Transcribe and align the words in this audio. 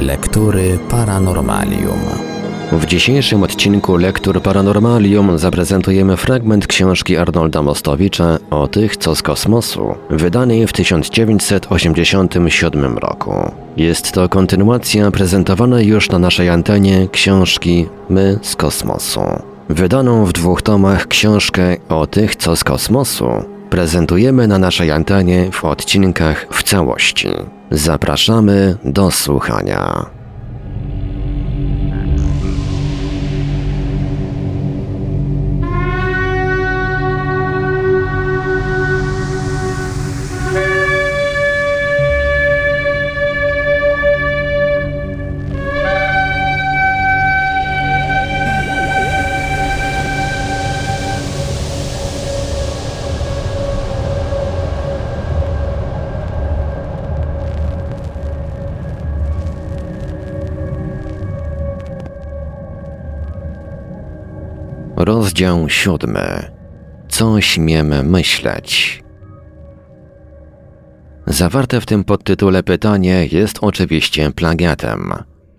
Lektury 0.00 0.78
Paranormalium. 0.90 2.00
W 2.72 2.86
dzisiejszym 2.86 3.42
odcinku 3.42 3.96
Lektur 3.96 4.42
Paranormalium 4.42 5.38
zaprezentujemy 5.38 6.16
fragment 6.16 6.66
książki 6.66 7.16
Arnolda 7.16 7.62
Mostowicza 7.62 8.38
o 8.50 8.66
tych, 8.66 8.96
co 8.96 9.14
z 9.14 9.22
kosmosu, 9.22 9.94
wydanej 10.10 10.66
w 10.66 10.72
1987 10.72 12.98
roku. 12.98 13.50
Jest 13.76 14.12
to 14.12 14.28
kontynuacja 14.28 15.10
prezentowanej 15.10 15.86
już 15.86 16.10
na 16.10 16.18
naszej 16.18 16.48
antenie 16.48 17.08
książki 17.12 17.86
My 18.08 18.38
z 18.42 18.56
kosmosu. 18.56 19.20
Wydaną 19.68 20.24
w 20.24 20.32
dwóch 20.32 20.62
tomach 20.62 21.06
książkę 21.06 21.76
o 21.88 22.06
tych, 22.06 22.36
co 22.36 22.56
z 22.56 22.64
kosmosu 22.64 23.28
prezentujemy 23.70 24.48
na 24.48 24.58
naszej 24.58 24.90
antenie 24.90 25.48
w 25.52 25.64
odcinkach 25.64 26.46
w 26.50 26.62
całości. 26.62 27.28
Zapraszamy 27.70 28.76
do 28.84 29.10
słuchania. 29.10 30.06
Rozdział 65.30 65.68
siódmy. 65.68 66.50
Co 67.08 67.40
śmiem 67.40 68.10
myśleć? 68.10 69.02
Zawarte 71.26 71.80
w 71.80 71.86
tym 71.86 72.04
podtytule 72.04 72.62
pytanie 72.62 73.28
jest 73.32 73.58
oczywiście 73.60 74.30
plagiatem. 74.30 75.12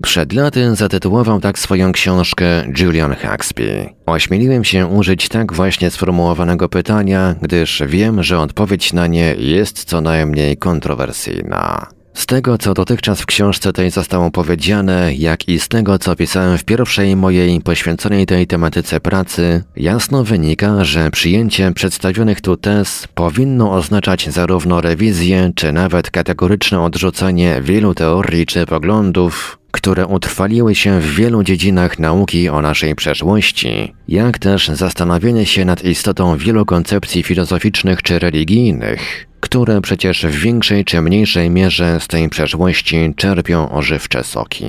Przed 0.04 0.34
laty 0.34 0.76
zatytułował 0.76 1.42
tak 1.42 1.60
swoją 1.60 1.92
książkę 1.92 2.46
Julian 2.78 3.16
Huxby. 3.16 3.90
Ośmieliłem 4.06 4.64
się 4.64 4.88
użyć 4.88 5.30
tak 5.30 5.54
właśnie 5.54 5.90
sformułowanego 5.92 6.70
pytania, 6.70 7.36
gdyż 7.42 7.84
wiem, 7.88 8.24
że 8.24 8.40
odpowiedź 8.40 8.94
na 8.94 9.08
nie 9.08 9.36
jest 9.38 9.84
co 9.84 10.02
najmniej 10.02 10.58
kontrowersyjna. 10.58 11.88
Z 12.14 12.26
tego, 12.26 12.58
co 12.58 12.74
dotychczas 12.74 13.22
w 13.22 13.26
książce 13.26 13.74
tej 13.74 13.92
zostało 13.92 14.32
powiedziane, 14.32 15.16
jak 15.16 15.50
i 15.50 15.60
z 15.60 15.68
tego, 15.68 16.00
co 16.00 16.16
pisałem 16.16 16.58
w 16.58 16.64
pierwszej 16.64 17.16
mojej 17.16 17.62
poświęconej 17.62 18.26
tej 18.26 18.48
tematyce 18.48 19.00
pracy, 19.00 19.64
jasno 19.76 20.24
wynika, 20.24 20.84
że 20.84 21.12
przyjęcie 21.12 21.72
przedstawionych 21.72 22.42
tu 22.42 22.58
tez 22.58 23.08
powinno 23.16 23.74
oznaczać 23.74 24.30
zarówno 24.30 24.82
rewizję, 24.82 25.52
czy 25.56 25.72
nawet 25.72 26.12
kategoryczne 26.12 26.82
odrzucenie 26.82 27.62
wielu 27.62 27.94
teorii 27.96 28.46
czy 28.46 28.66
poglądów, 28.66 29.58
które 29.72 30.08
utrwaliły 30.08 30.76
się 30.76 31.00
w 31.00 31.16
wielu 31.16 31.44
dziedzinach 31.44 32.00
nauki 32.00 32.50
o 32.50 32.62
naszej 32.62 32.96
przeszłości, 32.96 33.94
jak 34.08 34.40
też 34.40 34.68
zastanowienie 34.68 35.46
się 35.46 35.66
nad 35.66 35.84
istotą 35.84 36.38
wielu 36.38 36.66
koncepcji 36.66 37.24
filozoficznych 37.24 38.02
czy 38.02 38.20
religijnych, 38.20 39.31
które 39.52 39.82
przecież 39.82 40.26
w 40.26 40.30
większej 40.30 40.86
czy 40.86 41.02
mniejszej 41.02 41.50
mierze 41.50 42.00
z 42.00 42.08
tej 42.08 42.30
przeszłości 42.30 43.14
czerpią 43.16 43.70
ożywcze 43.70 44.24
soki. 44.24 44.66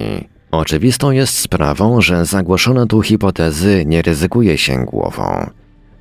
Oczywistą 0.51 1.11
jest 1.11 1.39
sprawą, 1.39 2.01
że 2.01 2.25
zagłoszone 2.25 2.87
tu 2.87 3.03
hipotezy 3.03 3.85
nie 3.87 4.03
ryzykuje 4.03 4.59
się 4.59 4.85
głową, 4.85 5.51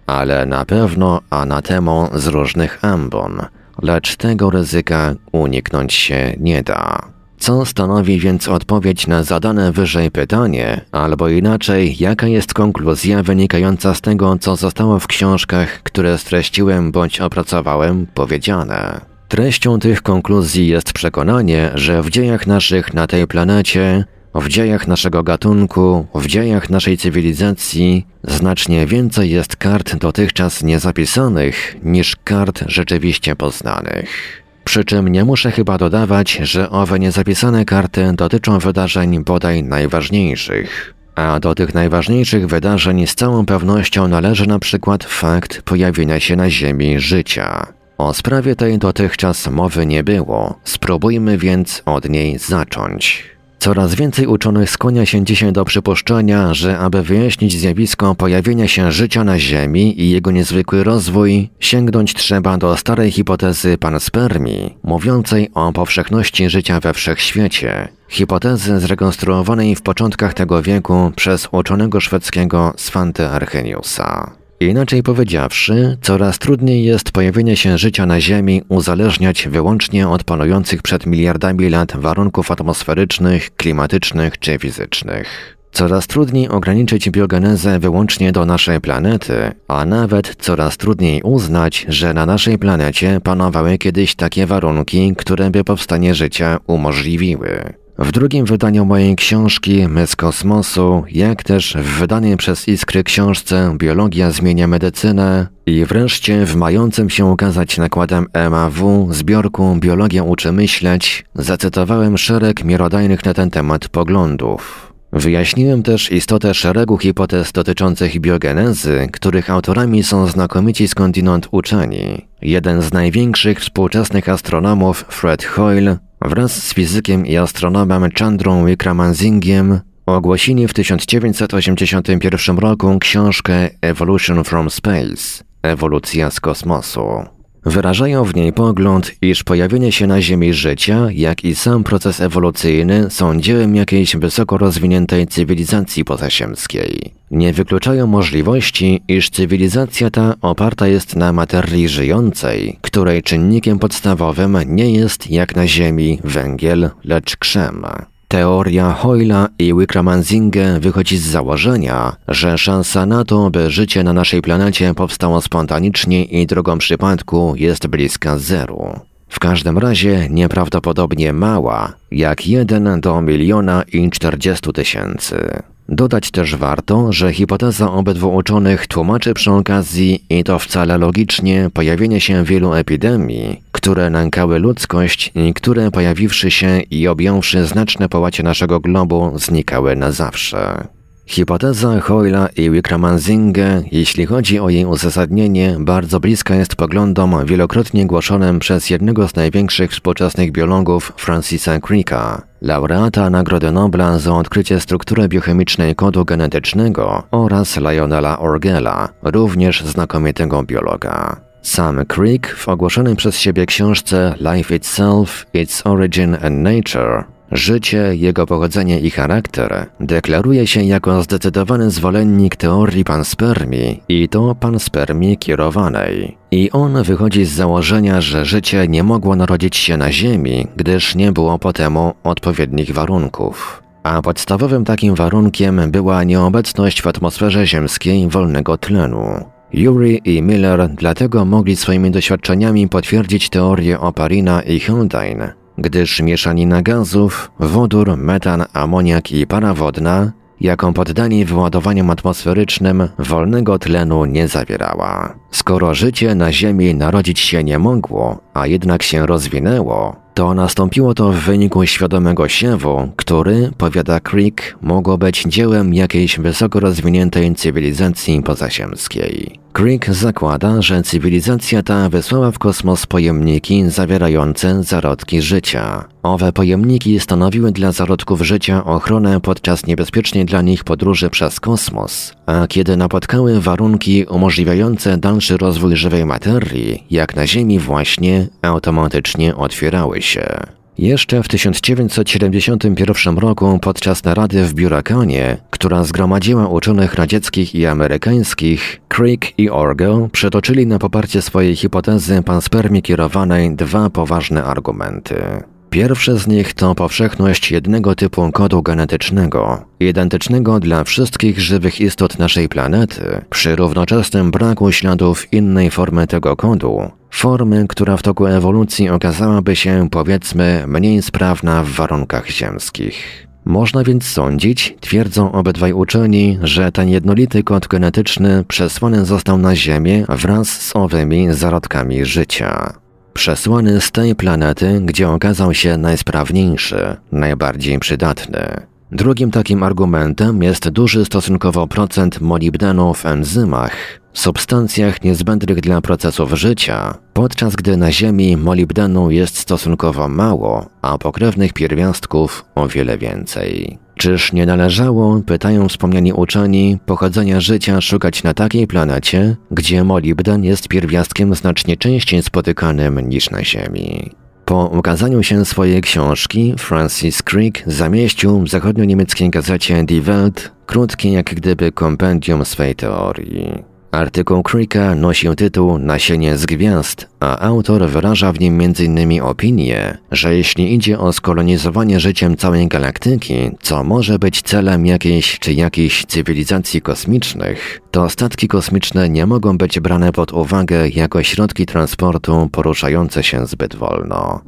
ale 0.08 0.46
na 0.46 0.66
pewno 0.66 1.22
anatemą 1.30 2.10
z 2.14 2.28
różnych 2.28 2.86
ambon, 2.86 3.42
lecz 3.82 4.16
tego 4.16 4.50
ryzyka 4.50 5.16
uniknąć 5.32 5.94
się 5.94 6.36
nie 6.40 6.64
da. 6.64 7.02
Co 7.42 7.66
stanowi 7.66 8.20
więc 8.20 8.48
odpowiedź 8.48 9.08
na 9.08 9.24
zadane 9.24 9.72
wyżej 9.72 10.12
pytanie, 10.12 10.82
albo 10.92 11.30
inaczej, 11.30 11.96
jaka 12.00 12.28
jest 12.28 12.54
konkluzja 12.54 13.24
wynikająca 13.24 13.94
z 13.94 14.02
tego, 14.02 14.38
co 14.40 14.56
zostało 14.56 15.00
w 15.00 15.08
książkach, 15.08 15.84
które 15.84 16.18
streściłem 16.18 16.92
bądź 16.92 17.22
opracowałem, 17.22 18.08
powiedziane? 18.14 19.02
Treścią 19.28 19.80
tych 19.80 20.02
konkluzji 20.02 20.68
jest 20.68 20.94
przekonanie, 20.94 21.72
że 21.76 22.02
w 22.02 22.10
dziejach 22.10 22.48
naszych 22.48 22.94
na 22.94 23.08
tej 23.08 23.28
planecie, 23.28 24.06
w 24.36 24.48
dziejach 24.48 24.88
naszego 24.88 25.24
gatunku, 25.24 26.08
w 26.16 26.28
dziejach 26.28 26.70
naszej 26.70 26.98
cywilizacji 26.98 28.06
znacznie 28.24 28.86
więcej 28.86 29.30
jest 29.30 29.56
kart 29.56 29.96
dotychczas 29.96 30.64
niezapisanych 30.64 31.76
niż 31.84 32.16
kart 32.24 32.64
rzeczywiście 32.68 33.36
poznanych. 33.36 34.41
Przy 34.64 34.86
czym 34.86 35.08
nie 35.08 35.26
muszę 35.26 35.52
chyba 35.52 35.78
dodawać, 35.78 36.32
że 36.32 36.70
owe 36.70 37.00
niezapisane 37.00 37.66
karty 37.66 38.14
dotyczą 38.14 38.60
wydarzeń 38.60 39.24
bodaj 39.24 39.64
najważniejszych. 39.64 40.94
A 41.16 41.40
do 41.40 41.56
tych 41.56 41.74
najważniejszych 41.74 42.48
wydarzeń 42.48 43.08
z 43.08 43.16
całą 43.16 43.46
pewnością 43.46 44.08
należy 44.08 44.48
na 44.48 44.60
przykład 44.60 45.04
fakt 45.04 45.62
pojawienia 45.62 46.20
się 46.20 46.36
na 46.36 46.50
Ziemi 46.50 47.00
życia. 47.00 47.68
O 47.98 48.14
sprawie 48.14 48.56
tej 48.56 48.78
dotychczas 48.78 49.48
mowy 49.48 49.86
nie 49.86 50.04
było, 50.04 50.60
spróbujmy 50.64 51.38
więc 51.38 51.82
od 51.86 52.10
niej 52.10 52.38
zacząć. 52.38 53.24
Coraz 53.64 53.96
więcej 53.96 54.28
uczonych 54.28 54.70
skłania 54.70 55.06
się 55.06 55.26
dzisiaj 55.26 55.54
do 55.54 55.66
przypuszczenia, 55.66 56.54
że 56.54 56.80
aby 56.80 57.04
wyjaśnić 57.04 57.60
zjawisko 57.60 58.16
pojawienia 58.16 58.68
się 58.68 58.92
życia 58.92 59.24
na 59.24 59.40
Ziemi 59.40 60.02
i 60.02 60.10
jego 60.10 60.32
niezwykły 60.32 60.84
rozwój, 60.84 61.50
sięgnąć 61.60 62.14
trzeba 62.14 62.58
do 62.58 62.78
starej 62.78 63.12
hipotezy 63.12 63.78
panspermii, 63.78 64.78
mówiącej 64.84 65.50
o 65.54 65.74
powszechności 65.74 66.50
życia 66.50 66.80
we 66.80 66.94
wszechświecie. 66.94 67.88
Hipotezy 68.10 68.80
zrekonstruowanej 68.80 69.76
w 69.76 69.82
początkach 69.82 70.34
tego 70.34 70.62
wieku 70.62 71.12
przez 71.16 71.48
uczonego 71.52 72.00
szwedzkiego 72.00 72.74
Svante 72.78 73.30
Arrheniusa. 73.30 74.41
Inaczej 74.62 75.04
powiedziawszy, 75.04 75.98
coraz 76.02 76.40
trudniej 76.40 76.84
jest 76.84 77.12
pojawienie 77.12 77.56
się 77.58 77.78
życia 77.78 78.06
na 78.06 78.22
Ziemi 78.22 78.62
uzależniać 78.70 79.48
wyłącznie 79.48 80.10
od 80.10 80.24
panujących 80.24 80.82
przed 80.82 81.06
miliardami 81.06 81.70
lat 81.70 81.94
warunków 81.96 82.52
atmosferycznych, 82.52 83.56
klimatycznych 83.56 84.40
czy 84.40 84.60
fizycznych. 84.60 85.58
Coraz 85.72 86.08
trudniej 86.08 86.50
ograniczyć 86.50 87.10
biogenezę 87.10 87.80
wyłącznie 87.80 88.32
do 88.32 88.46
naszej 88.46 88.82
planety, 88.82 89.52
a 89.68 89.86
nawet 89.86 90.36
coraz 90.40 90.78
trudniej 90.78 91.22
uznać, 91.24 91.86
że 91.90 92.14
na 92.14 92.26
naszej 92.26 92.58
planecie 92.58 93.20
panowały 93.24 93.78
kiedyś 93.78 94.16
takie 94.16 94.46
warunki, 94.46 95.14
które 95.18 95.50
by 95.50 95.64
powstanie 95.64 96.16
życia 96.16 96.58
umożliwiły. 96.68 97.81
W 98.02 98.12
drugim 98.12 98.46
wydaniu 98.46 98.86
mojej 98.86 99.16
książki 99.16 99.88
My 99.88 100.08
z 100.08 100.16
kosmosu, 100.16 101.04
jak 101.12 101.44
też 101.44 101.78
w 101.80 102.00
wydanej 102.00 102.38
przez 102.38 102.68
Iskry 102.68 103.04
książce 103.04 103.76
Biologia 103.78 104.32
zmienia 104.32 104.68
medycynę 104.68 105.48
i 105.66 105.86
wreszcie 105.86 106.46
w 106.46 106.56
mającym 106.56 107.10
się 107.10 107.26
ukazać 107.26 107.78
nakładem 107.78 108.28
MAW 108.50 109.08
zbiorku 109.10 109.76
Biologia 109.80 110.24
uczy 110.24 110.52
myśleć, 110.52 111.26
zacytowałem 111.36 112.18
szereg 112.18 112.64
miarodajnych 112.64 113.26
na 113.26 113.34
ten 113.34 113.50
temat 113.50 113.88
poglądów. 113.88 114.94
Wyjaśniłem 115.14 115.84
też 115.84 116.12
istotę 116.12 116.54
szeregu 116.54 116.98
hipotez 116.98 117.52
dotyczących 117.52 118.20
biogenezy, 118.20 119.08
których 119.14 119.50
autorami 119.50 120.04
są 120.04 120.28
znakomici 120.28 120.88
skądinąd 120.88 121.48
uczeni. 121.52 122.28
Jeden 122.42 122.82
z 122.82 122.94
największych 122.94 123.60
współczesnych 123.60 124.30
astronomów, 124.30 125.06
Fred 125.10 125.44
Hoyle, 125.44 125.98
wraz 126.22 126.64
z 126.64 126.74
fizykiem 126.74 127.26
i 127.26 127.38
astronomem 127.38 128.10
Chandrą 128.20 128.66
Wickramansinghiem 128.66 129.80
ogłosili 130.06 130.68
w 130.68 130.74
1981 130.74 132.58
roku 132.58 133.00
książkę 133.00 133.70
Evolution 133.82 134.44
from 134.44 134.70
Space– 134.70 135.44
Ewolucja 135.64 136.32
z 136.32 136.40
kosmosu. 136.40 137.41
Wyrażają 137.66 138.24
w 138.24 138.36
niej 138.36 138.54
pogląd, 138.54 139.12
iż 139.22 139.44
pojawienie 139.44 139.92
się 139.92 140.08
na 140.08 140.22
Ziemi 140.22 140.54
życia, 140.54 141.08
jak 141.12 141.44
i 141.44 141.56
sam 141.56 141.84
proces 141.84 142.22
ewolucyjny 142.22 143.10
są 143.10 143.40
dziełem 143.42 143.76
jakiejś 143.76 144.16
wysoko 144.16 144.58
rozwiniętej 144.58 145.28
cywilizacji 145.28 146.06
pozaziemskiej. 146.06 147.14
Nie 147.32 147.54
wykluczają 147.54 148.08
możliwości, 148.08 149.02
iż 149.08 149.30
cywilizacja 149.30 150.10
ta 150.10 150.36
oparta 150.42 150.88
jest 150.88 151.16
na 151.16 151.34
materii 151.34 151.90
żyjącej, 151.90 152.78
której 152.82 153.24
czynnikiem 153.24 153.80
podstawowym 153.80 154.58
nie 154.66 154.92
jest 154.92 155.32
jak 155.32 155.56
na 155.56 155.68
Ziemi 155.68 156.20
węgiel, 156.24 156.90
lecz 157.04 157.38
krzem. 157.38 157.86
Teoria 158.32 158.94
Hoyla 158.94 159.48
i 159.60 159.74
Wickramansinge 159.74 160.80
wychodzi 160.80 161.18
z 161.18 161.28
założenia, 161.28 162.16
że 162.28 162.58
szansa 162.58 163.06
na 163.06 163.26
to, 163.26 163.50
by 163.50 163.72
życie 163.72 164.04
na 164.04 164.14
naszej 164.14 164.42
planecie 164.42 164.94
powstało 164.94 165.42
spontanicznie 165.42 166.24
i 166.24 166.48
drogą 166.48 166.78
przypadku 166.78 167.54
jest 167.56 167.88
bliska 167.88 168.38
zeru. 168.38 169.00
W 169.28 169.40
każdym 169.40 169.78
razie 169.78 170.28
nieprawdopodobnie 170.30 171.34
mała, 171.34 171.94
jak 172.12 172.48
1 172.48 173.02
do 173.02 173.22
miliona 173.22 173.84
i 173.94 174.10
40 174.10 174.74
tysięcy. 174.74 175.64
Dodać 175.94 176.32
też 176.32 176.56
warto, 176.56 177.14
że 177.14 177.34
hipoteza 177.34 177.92
obydwu 177.92 178.36
uczonych 178.36 178.88
tłumaczy 178.88 179.34
przy 179.34 179.52
okazji, 179.52 180.26
i 180.30 180.44
to 180.44 180.60
wcale 180.60 180.98
logicznie, 180.98 181.70
pojawienie 181.74 182.22
się 182.22 182.44
wielu 182.44 182.74
epidemii, 182.74 183.64
które 183.72 184.10
nękały 184.10 184.60
ludzkość 184.60 185.32
i 185.36 185.54
które 185.54 185.92
pojawiwszy 185.92 186.52
się 186.52 186.80
i 186.80 187.08
objąwszy 187.08 187.66
znaczne 187.66 188.10
połacie 188.10 188.44
naszego 188.44 188.80
globu, 188.80 189.32
znikały 189.36 189.96
na 189.96 190.12
zawsze. 190.12 190.88
Hipoteza 191.26 192.00
Hoyla 192.00 192.48
i 192.58 192.70
Wickramansinge, 192.70 193.84
jeśli 193.92 194.26
chodzi 194.26 194.60
o 194.60 194.70
jej 194.70 194.86
uzasadnienie, 194.86 195.76
bardzo 195.80 196.20
bliska 196.20 196.56
jest 196.56 196.76
poglądom 196.76 197.46
wielokrotnie 197.46 198.06
głoszonym 198.06 198.60
przez 198.60 198.90
jednego 198.90 199.28
z 199.28 199.36
największych 199.36 199.92
współczesnych 199.92 200.52
biologów 200.52 201.14
Francisa 201.18 201.80
Cricka, 201.80 202.51
laureata 202.62 203.30
Nagrody 203.30 203.72
Nobla 203.72 204.20
za 204.20 204.34
odkrycie 204.34 204.80
struktury 204.80 205.28
biochemicznej 205.28 205.96
kodu 205.96 206.26
genetycznego 206.26 207.24
oraz 207.32 207.78
Lionela 207.78 208.40
Orgela, 208.40 209.10
również 209.24 209.84
znakomitego 209.84 210.64
biologa. 210.64 211.42
Sam 211.62 212.06
Crick 212.06 212.56
w 212.56 212.70
ogłoszonej 212.70 213.16
przez 213.16 213.40
siebie 213.40 213.66
książce 213.66 214.36
Life 214.40 214.76
Itself, 214.76 215.46
Its 215.54 215.88
Origin 215.88 216.38
and 216.42 216.58
Nature 216.58 217.24
Życie, 217.52 218.16
jego 218.16 218.46
pochodzenie 218.46 219.00
i 219.00 219.10
charakter 219.10 219.86
deklaruje 220.00 220.68
się 220.68 220.84
jako 220.84 221.24
zdecydowany 221.24 221.92
zwolennik 221.92 222.56
teorii 222.56 223.04
panspermii 223.04 224.04
i 224.10 224.30
to 224.30 224.56
panspermii 224.56 225.38
kierowanej. 225.38 226.41
I 226.52 226.72
on 226.72 227.04
wychodzi 227.04 227.46
z 227.46 227.52
założenia, 227.52 228.22
że 228.22 228.46
życie 228.46 228.88
nie 228.88 229.04
mogło 229.04 229.36
narodzić 229.36 229.76
się 229.76 229.98
na 229.98 230.12
Ziemi, 230.12 230.68
gdyż 230.76 231.16
nie 231.16 231.32
było 231.32 231.60
po 231.60 231.74
temu 231.74 232.14
odpowiednich 232.24 232.94
warunków. 232.94 233.84
A 234.04 234.22
podstawowym 234.22 234.86
takim 234.86 235.16
warunkiem 235.16 235.92
była 235.92 236.24
nieobecność 236.24 237.02
w 237.02 237.08
atmosferze 237.08 237.68
ziemskiej 237.68 238.28
wolnego 238.28 238.78
tlenu. 238.78 239.46
Yuri 239.74 240.22
i 240.26 240.42
Miller 240.42 240.90
dlatego 240.90 241.46
mogli 241.46 241.76
swoimi 241.76 242.12
doświadczeniami 242.12 242.88
potwierdzić 242.88 243.50
teorię 243.50 244.00
Oparina 244.00 244.62
i 244.62 244.80
Haldane, 244.80 245.54
gdyż 245.78 246.22
mieszanina 246.22 246.82
gazów, 246.82 247.52
wodór, 247.60 248.18
metan, 248.18 248.66
amoniak 248.74 249.32
i 249.32 249.48
para 249.48 249.74
wodna, 249.74 250.32
jaką 250.62 250.94
poddani 250.94 251.46
wyładowaniom 251.46 252.10
atmosferycznym 252.10 253.10
wolnego 253.20 253.80
tlenu 253.80 254.26
nie 254.26 254.48
zawierała. 254.48 255.36
Skoro 255.52 255.94
życie 255.94 256.36
na 256.36 256.52
Ziemi 256.52 256.96
narodzić 256.96 257.40
się 257.40 257.64
nie 257.64 257.80
mogło, 257.80 258.40
a 258.54 258.68
jednak 258.68 259.04
się 259.04 259.26
rozwinęło, 259.26 260.16
to 260.34 260.54
nastąpiło 260.54 261.14
to 261.14 261.32
w 261.32 261.36
wyniku 261.36 261.86
świadomego 261.86 262.48
siewu, 262.48 263.12
który, 263.16 263.72
powiada 263.78 264.20
Crick, 264.20 264.78
mogło 264.82 265.18
być 265.18 265.44
dziełem 265.44 265.94
jakiejś 265.94 266.40
wysoko 266.40 266.80
rozwiniętej 266.80 267.56
cywilizacji 267.56 268.44
pozaziemskiej. 268.44 269.60
Crick 269.74 270.10
zakłada, 270.10 270.82
że 270.82 271.04
cywilizacja 271.04 271.84
ta 271.84 272.10
wysłała 272.10 272.52
w 272.52 272.60
kosmos 272.60 273.06
pojemniki 273.06 273.90
zawierające 273.90 274.84
zarodki 274.84 275.42
życia. 275.42 276.06
Owe 276.24 276.54
pojemniki 276.54 277.20
stanowiły 277.20 277.72
dla 277.72 277.92
zarodków 277.92 278.42
życia 278.42 278.86
ochronę 278.86 279.42
podczas 279.42 279.86
niebezpiecznej 279.86 280.46
dla 280.46 280.62
nich 280.62 280.84
podróży 280.84 281.30
przez 281.30 281.60
kosmos, 281.60 282.34
a 282.46 282.68
kiedy 282.68 282.98
napotkały 282.98 283.62
warunki 283.62 284.26
umożliwiające 284.26 285.18
dalszy 285.18 285.58
rozwój 285.58 285.96
żywej 285.96 286.26
materii, 286.26 287.04
jak 287.12 287.36
na 287.36 287.48
Ziemi 287.48 287.80
właśnie, 287.80 288.41
automatycznie 288.62 289.56
otwierały 289.56 290.22
się. 290.22 290.60
Jeszcze 290.98 291.44
w 291.44 291.48
1971 291.48 293.38
roku 293.38 293.80
podczas 293.82 294.24
narady 294.24 294.66
w 294.66 294.74
Biurakanie, 294.74 295.58
która 295.70 296.04
zgromadziła 296.04 296.68
uczonych 296.68 297.14
radzieckich 297.14 297.76
i 297.76 297.86
amerykańskich, 297.86 299.02
Crick 299.08 299.60
i 299.60 299.70
Orgel 299.70 300.30
przetoczyli 300.32 300.88
na 300.88 301.00
poparcie 301.00 301.42
swojej 301.42 301.76
hipotezy 301.76 302.42
panspermii 302.44 303.02
kierowanej 303.02 303.76
dwa 303.76 304.10
poważne 304.10 304.64
argumenty. 304.64 305.44
Pierwsze 305.92 306.38
z 306.38 306.48
nich 306.48 306.74
to 306.74 306.96
powszechność 306.96 307.72
jednego 307.72 308.16
typu 308.16 308.52
kodu 308.52 308.84
genetycznego, 308.84 309.86
identycznego 310.00 310.80
dla 310.80 311.04
wszystkich 311.04 311.60
żywych 311.60 312.02
istot 312.02 312.40
naszej 312.40 312.70
planety, 312.70 313.42
przy 313.50 313.76
równoczesnym 313.76 314.52
braku 314.52 314.92
śladów 314.92 315.54
innej 315.54 315.92
formy 315.92 316.28
tego 316.28 316.56
kodu, 316.56 317.12
formy, 317.32 317.86
która 317.90 318.18
w 318.18 318.24
toku 318.24 318.46
ewolucji 318.46 319.10
okazałaby 319.10 319.76
się, 319.76 320.08
powiedzmy, 320.12 320.84
mniej 320.88 321.22
sprawna 321.22 321.84
w 321.84 321.90
warunkach 321.90 322.50
ziemskich. 322.50 323.48
Można 323.66 324.04
więc 324.04 324.28
sądzić, 324.28 324.96
twierdzą 325.00 325.52
obydwaj 325.52 325.94
uczeni, 325.94 326.60
że 326.62 326.92
ten 326.92 327.10
jednolity 327.10 327.64
kod 327.64 327.88
genetyczny 327.88 328.64
przesłany 328.68 329.26
został 329.26 329.58
na 329.58 329.76
Ziemię 329.76 330.26
wraz 330.30 330.70
z 330.70 330.96
owymi 330.96 331.54
zarodkami 331.54 332.26
życia. 332.26 332.94
Przesłany 333.34 334.02
z 334.02 334.12
tej 334.12 334.36
planety, 334.36 335.02
gdzie 335.06 335.30
okazał 335.30 335.74
się 335.74 335.98
najsprawniejszy, 335.98 337.18
najbardziej 337.32 338.00
przydatny. 338.00 338.92
Drugim 339.12 339.52
takim 339.52 339.84
argumentem 339.84 340.64
jest 340.64 340.90
duży 340.90 341.26
stosunkowo 341.26 341.88
procent 341.88 342.42
molibdenu 342.42 343.14
w 343.14 343.26
enzymach, 343.26 343.92
substancjach 344.34 345.24
niezbędnych 345.24 345.82
dla 345.82 346.02
procesów 346.02 346.54
życia, 346.54 347.18
podczas 347.34 347.76
gdy 347.76 347.98
na 347.98 348.12
Ziemi 348.12 348.58
molibdenu 348.58 349.32
jest 349.32 349.58
stosunkowo 349.58 350.28
mało, 350.28 350.86
a 351.02 351.18
pokrewnych 351.18 351.74
pierwiastków 351.74 352.66
o 352.76 352.88
wiele 352.88 353.18
więcej. 353.18 354.00
Czyż 354.22 354.54
nie 354.54 354.66
należało, 354.66 355.42
pytają 355.46 355.88
wspomniani 355.88 356.34
uczeni, 356.34 356.98
pochodzenia 357.06 357.62
życia 357.62 358.02
szukać 358.02 358.44
na 358.44 358.54
takiej 358.54 358.88
planecie, 358.88 359.56
gdzie 359.72 360.04
molibden 360.04 360.64
jest 360.64 360.88
pierwiastkiem 360.88 361.56
znacznie 361.56 361.98
częściej 361.98 362.44
spotykanym 362.44 363.30
niż 363.30 363.50
na 363.50 363.64
Ziemi? 363.64 364.32
Po 364.66 364.86
ukazaniu 364.86 365.44
się 365.44 365.66
swojej 365.66 366.02
książki, 366.02 366.74
Francis 366.78 367.44
Crick 367.44 367.84
zamieścił 367.88 368.60
w 368.60 368.70
zachodnio-niemieckiej 368.70 369.50
gazecie 369.50 370.04
Die 370.04 370.22
Welt 370.22 370.72
krótkie 370.86 371.32
jak 371.32 371.56
gdyby 371.56 371.92
kompendium 371.92 372.66
swej 372.66 372.96
teorii. 372.96 373.91
Artykuł 374.12 374.64
Cricka 374.64 375.16
nosił 375.16 375.56
tytuł 375.56 375.98
Nasienie 375.98 376.58
z 376.58 376.66
gwiazd, 376.66 377.28
a 377.40 377.60
autor 377.60 378.10
wyraża 378.10 378.52
w 378.54 378.60
nim 378.60 378.82
m.in. 378.82 379.42
opinię, 379.42 380.18
że 380.32 380.56
jeśli 380.56 380.94
idzie 380.94 381.20
o 381.20 381.34
skolonizowanie 381.34 382.20
życiem 382.20 382.58
całej 382.58 382.88
galaktyki, 382.88 383.72
co 383.82 384.04
może 384.04 384.40
być 384.40 384.62
celem 384.62 385.06
jakiejś 385.06 385.60
czy 385.60 385.74
jakiejś 385.74 386.26
cywilizacji 386.26 387.02
kosmicznych, 387.02 388.02
to 388.12 388.30
statki 388.30 388.68
kosmiczne 388.68 389.30
nie 389.30 389.46
mogą 389.46 389.78
być 389.78 390.00
brane 390.00 390.32
pod 390.32 390.54
uwagę 390.54 391.10
jako 391.10 391.44
środki 391.44 391.86
transportu 391.86 392.70
poruszające 392.72 393.44
się 393.44 393.66
zbyt 393.66 393.96
wolno. 393.96 394.62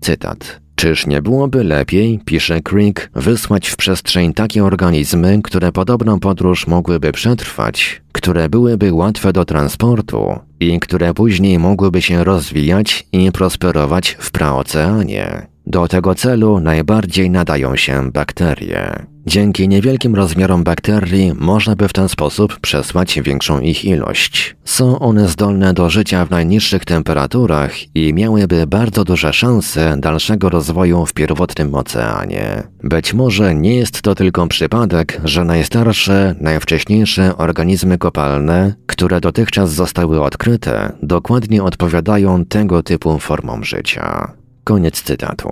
Cytat. 0.00 0.60
Czyż 0.80 1.06
nie 1.06 1.22
byłoby 1.22 1.64
lepiej, 1.64 2.20
pisze 2.24 2.60
Crick, 2.60 3.10
wysłać 3.14 3.68
w 3.68 3.76
przestrzeń 3.76 4.34
takie 4.34 4.64
organizmy, 4.64 5.40
które 5.42 5.72
podobną 5.72 6.20
podróż 6.20 6.66
mogłyby 6.66 7.12
przetrwać, 7.12 8.02
które 8.12 8.48
byłyby 8.48 8.92
łatwe 8.92 9.32
do 9.32 9.44
transportu 9.44 10.38
i 10.60 10.80
które 10.80 11.14
później 11.14 11.58
mogłyby 11.58 12.02
się 12.02 12.24
rozwijać 12.24 13.06
i 13.12 13.32
prosperować 13.32 14.16
w 14.20 14.30
praoceanie? 14.30 15.46
Do 15.66 15.88
tego 15.88 16.14
celu 16.14 16.60
najbardziej 16.60 17.30
nadają 17.30 17.76
się 17.76 18.10
bakterie. 18.12 19.06
Dzięki 19.26 19.68
niewielkim 19.68 20.14
rozmiarom 20.14 20.64
bakterii 20.64 21.32
można 21.38 21.76
by 21.76 21.88
w 21.88 21.92
ten 21.92 22.08
sposób 22.08 22.60
przesłać 22.60 23.20
większą 23.20 23.60
ich 23.60 23.84
ilość. 23.84 24.56
Są 24.64 24.98
one 24.98 25.28
zdolne 25.28 25.74
do 25.74 25.90
życia 25.90 26.24
w 26.26 26.30
najniższych 26.30 26.84
temperaturach 26.84 27.72
i 27.94 28.14
miałyby 28.14 28.66
bardzo 28.66 29.04
duże 29.04 29.32
szanse 29.32 29.96
dalszego 29.98 30.48
rozwoju 30.48 31.06
w 31.06 31.12
pierwotnym 31.12 31.74
oceanie. 31.74 32.62
Być 32.82 33.14
może 33.14 33.54
nie 33.54 33.76
jest 33.76 34.02
to 34.02 34.14
tylko 34.14 34.46
przypadek, 34.46 35.20
że 35.24 35.44
najstarsze, 35.44 36.34
najwcześniejsze 36.40 37.36
organizmy 37.36 37.98
kopalne, 37.98 38.74
które 38.86 39.20
dotychczas 39.20 39.72
zostały 39.72 40.22
odkryte, 40.22 40.92
dokładnie 41.02 41.62
odpowiadają 41.62 42.44
tego 42.44 42.82
typu 42.82 43.18
formom 43.18 43.64
życia. 43.64 44.39
Koniec 44.70 45.02
cytatu. 45.02 45.48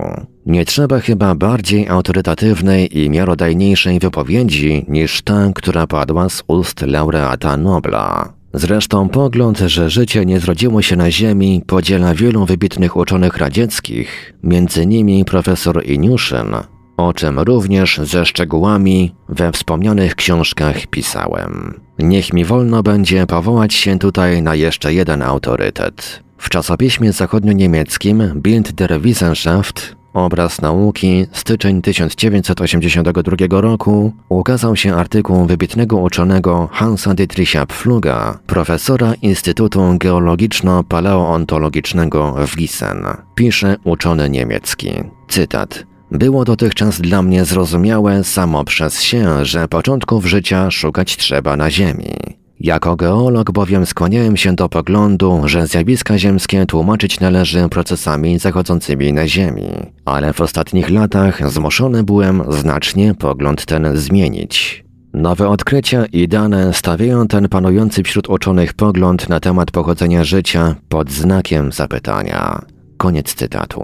Nie 0.46 0.64
trzeba 0.64 1.00
chyba 1.00 1.34
bardziej 1.34 1.88
autorytatywnej 1.88 2.98
i 2.98 3.10
miarodajniejszej 3.10 3.98
wypowiedzi 3.98 4.84
niż 4.88 5.22
ta, 5.22 5.50
która 5.54 5.86
padła 5.86 6.28
z 6.28 6.42
ust 6.46 6.82
laureata 6.82 7.56
Nobla. 7.56 8.32
Zresztą 8.54 9.08
pogląd, 9.08 9.58
że 9.58 9.90
życie 9.90 10.26
nie 10.26 10.40
zrodziło 10.40 10.82
się 10.82 10.96
na 10.96 11.10
Ziemi, 11.10 11.62
podziela 11.66 12.14
wielu 12.14 12.46
wybitnych 12.46 12.96
uczonych 12.96 13.36
radzieckich, 13.36 14.34
między 14.42 14.86
nimi 14.86 15.24
profesor 15.24 15.84
Iniuszyn, 15.86 16.54
o 16.96 17.12
czym 17.12 17.38
również 17.38 18.00
ze 18.02 18.26
szczegółami 18.26 19.14
we 19.28 19.52
wspomnianych 19.52 20.14
książkach 20.14 20.86
pisałem. 20.86 21.80
Niech 21.98 22.32
mi 22.32 22.44
wolno 22.44 22.82
będzie 22.82 23.26
powołać 23.26 23.74
się 23.74 23.98
tutaj 23.98 24.42
na 24.42 24.54
jeszcze 24.54 24.94
jeden 24.94 25.22
autorytet. 25.22 26.27
W 26.38 26.48
czasopiśmie 26.48 27.12
zachodnio-niemieckim 27.12 28.32
Bild 28.34 28.72
der 28.72 29.00
Wissenschaft 29.00 29.98
Obraz 30.14 30.62
nauki, 30.62 31.26
styczeń 31.32 31.82
1982 31.82 33.60
roku, 33.60 34.12
ukazał 34.28 34.76
się 34.76 34.94
artykuł 34.94 35.46
wybitnego 35.46 35.96
uczonego 35.96 36.68
Hansa 36.72 37.14
Dietricha 37.14 37.66
Pfluga, 37.66 38.38
profesora 38.46 39.14
Instytutu 39.22 39.98
Geologiczno-Paleontologicznego 39.98 42.46
w 42.46 42.56
Gießen. 42.56 43.04
Pisze 43.34 43.76
uczony 43.84 44.30
niemiecki. 44.30 44.92
Cytat. 45.28 45.84
Było 46.10 46.44
dotychczas 46.44 47.00
dla 47.00 47.22
mnie 47.22 47.44
zrozumiałe 47.44 48.24
samo 48.24 48.64
przez 48.64 49.02
się, 49.02 49.44
że 49.44 49.68
początków 49.68 50.26
życia 50.26 50.70
szukać 50.70 51.16
trzeba 51.16 51.56
na 51.56 51.70
Ziemi. 51.70 52.14
Jako 52.60 52.96
geolog 52.96 53.50
bowiem 53.50 53.86
skłaniałem 53.86 54.36
się 54.36 54.54
do 54.54 54.68
poglądu, 54.68 55.42
że 55.44 55.66
zjawiska 55.66 56.18
ziemskie 56.18 56.66
tłumaczyć 56.66 57.20
należy 57.20 57.68
procesami 57.68 58.38
zachodzącymi 58.38 59.12
na 59.12 59.28
Ziemi, 59.28 59.68
ale 60.04 60.32
w 60.32 60.40
ostatnich 60.40 60.90
latach 60.90 61.50
zmuszony 61.50 62.02
byłem 62.02 62.42
znacznie 62.48 63.14
pogląd 63.14 63.66
ten 63.66 63.96
zmienić. 63.96 64.84
Nowe 65.14 65.48
odkrycia 65.48 66.06
i 66.06 66.28
dane 66.28 66.74
stawiają 66.74 67.28
ten 67.28 67.48
panujący 67.48 68.02
wśród 68.02 68.28
uczonych 68.28 68.74
pogląd 68.74 69.28
na 69.28 69.40
temat 69.40 69.70
pochodzenia 69.70 70.24
życia 70.24 70.74
pod 70.88 71.10
znakiem 71.10 71.72
zapytania. 71.72 72.62
Koniec 72.96 73.34
cytatu. 73.34 73.82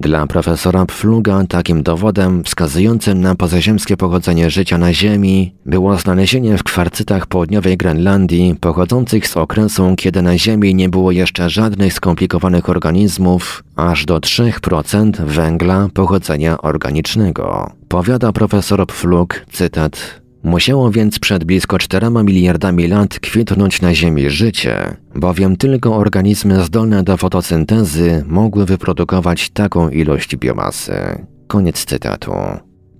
Dla 0.00 0.26
profesora 0.26 0.86
Pfluga 0.86 1.44
takim 1.48 1.82
dowodem 1.82 2.44
wskazującym 2.44 3.20
na 3.20 3.34
pozaziemskie 3.34 3.96
pochodzenie 3.96 4.50
życia 4.50 4.78
na 4.78 4.92
Ziemi 4.92 5.54
było 5.66 5.98
znalezienie 5.98 6.58
w 6.58 6.62
kwarcytach 6.62 7.26
południowej 7.26 7.76
Grenlandii 7.76 8.56
pochodzących 8.60 9.28
z 9.28 9.36
okresu, 9.36 9.94
kiedy 9.96 10.22
na 10.22 10.38
Ziemi 10.38 10.74
nie 10.74 10.88
było 10.88 11.12
jeszcze 11.12 11.50
żadnych 11.50 11.92
skomplikowanych 11.92 12.68
organizmów, 12.68 13.64
aż 13.76 14.04
do 14.04 14.18
3% 14.18 15.24
węgla 15.24 15.88
pochodzenia 15.94 16.58
organicznego. 16.58 17.72
Powiada 17.88 18.32
profesor 18.32 18.86
Pflug, 18.86 19.44
cytat, 19.52 20.20
Musiało 20.42 20.90
więc 20.90 21.18
przed 21.18 21.44
blisko 21.44 21.78
4 21.78 22.10
miliardami 22.10 22.88
lat 22.88 23.20
kwitnąć 23.20 23.82
na 23.82 23.94
Ziemi 23.94 24.30
życie, 24.30 24.96
bowiem 25.14 25.56
tylko 25.56 25.96
organizmy 25.96 26.64
zdolne 26.64 27.02
do 27.02 27.16
fotosyntezy 27.16 28.24
mogły 28.26 28.66
wyprodukować 28.66 29.50
taką 29.50 29.88
ilość 29.88 30.36
biomasy. 30.36 30.94
Koniec 31.46 31.84
cytatu. 31.84 32.32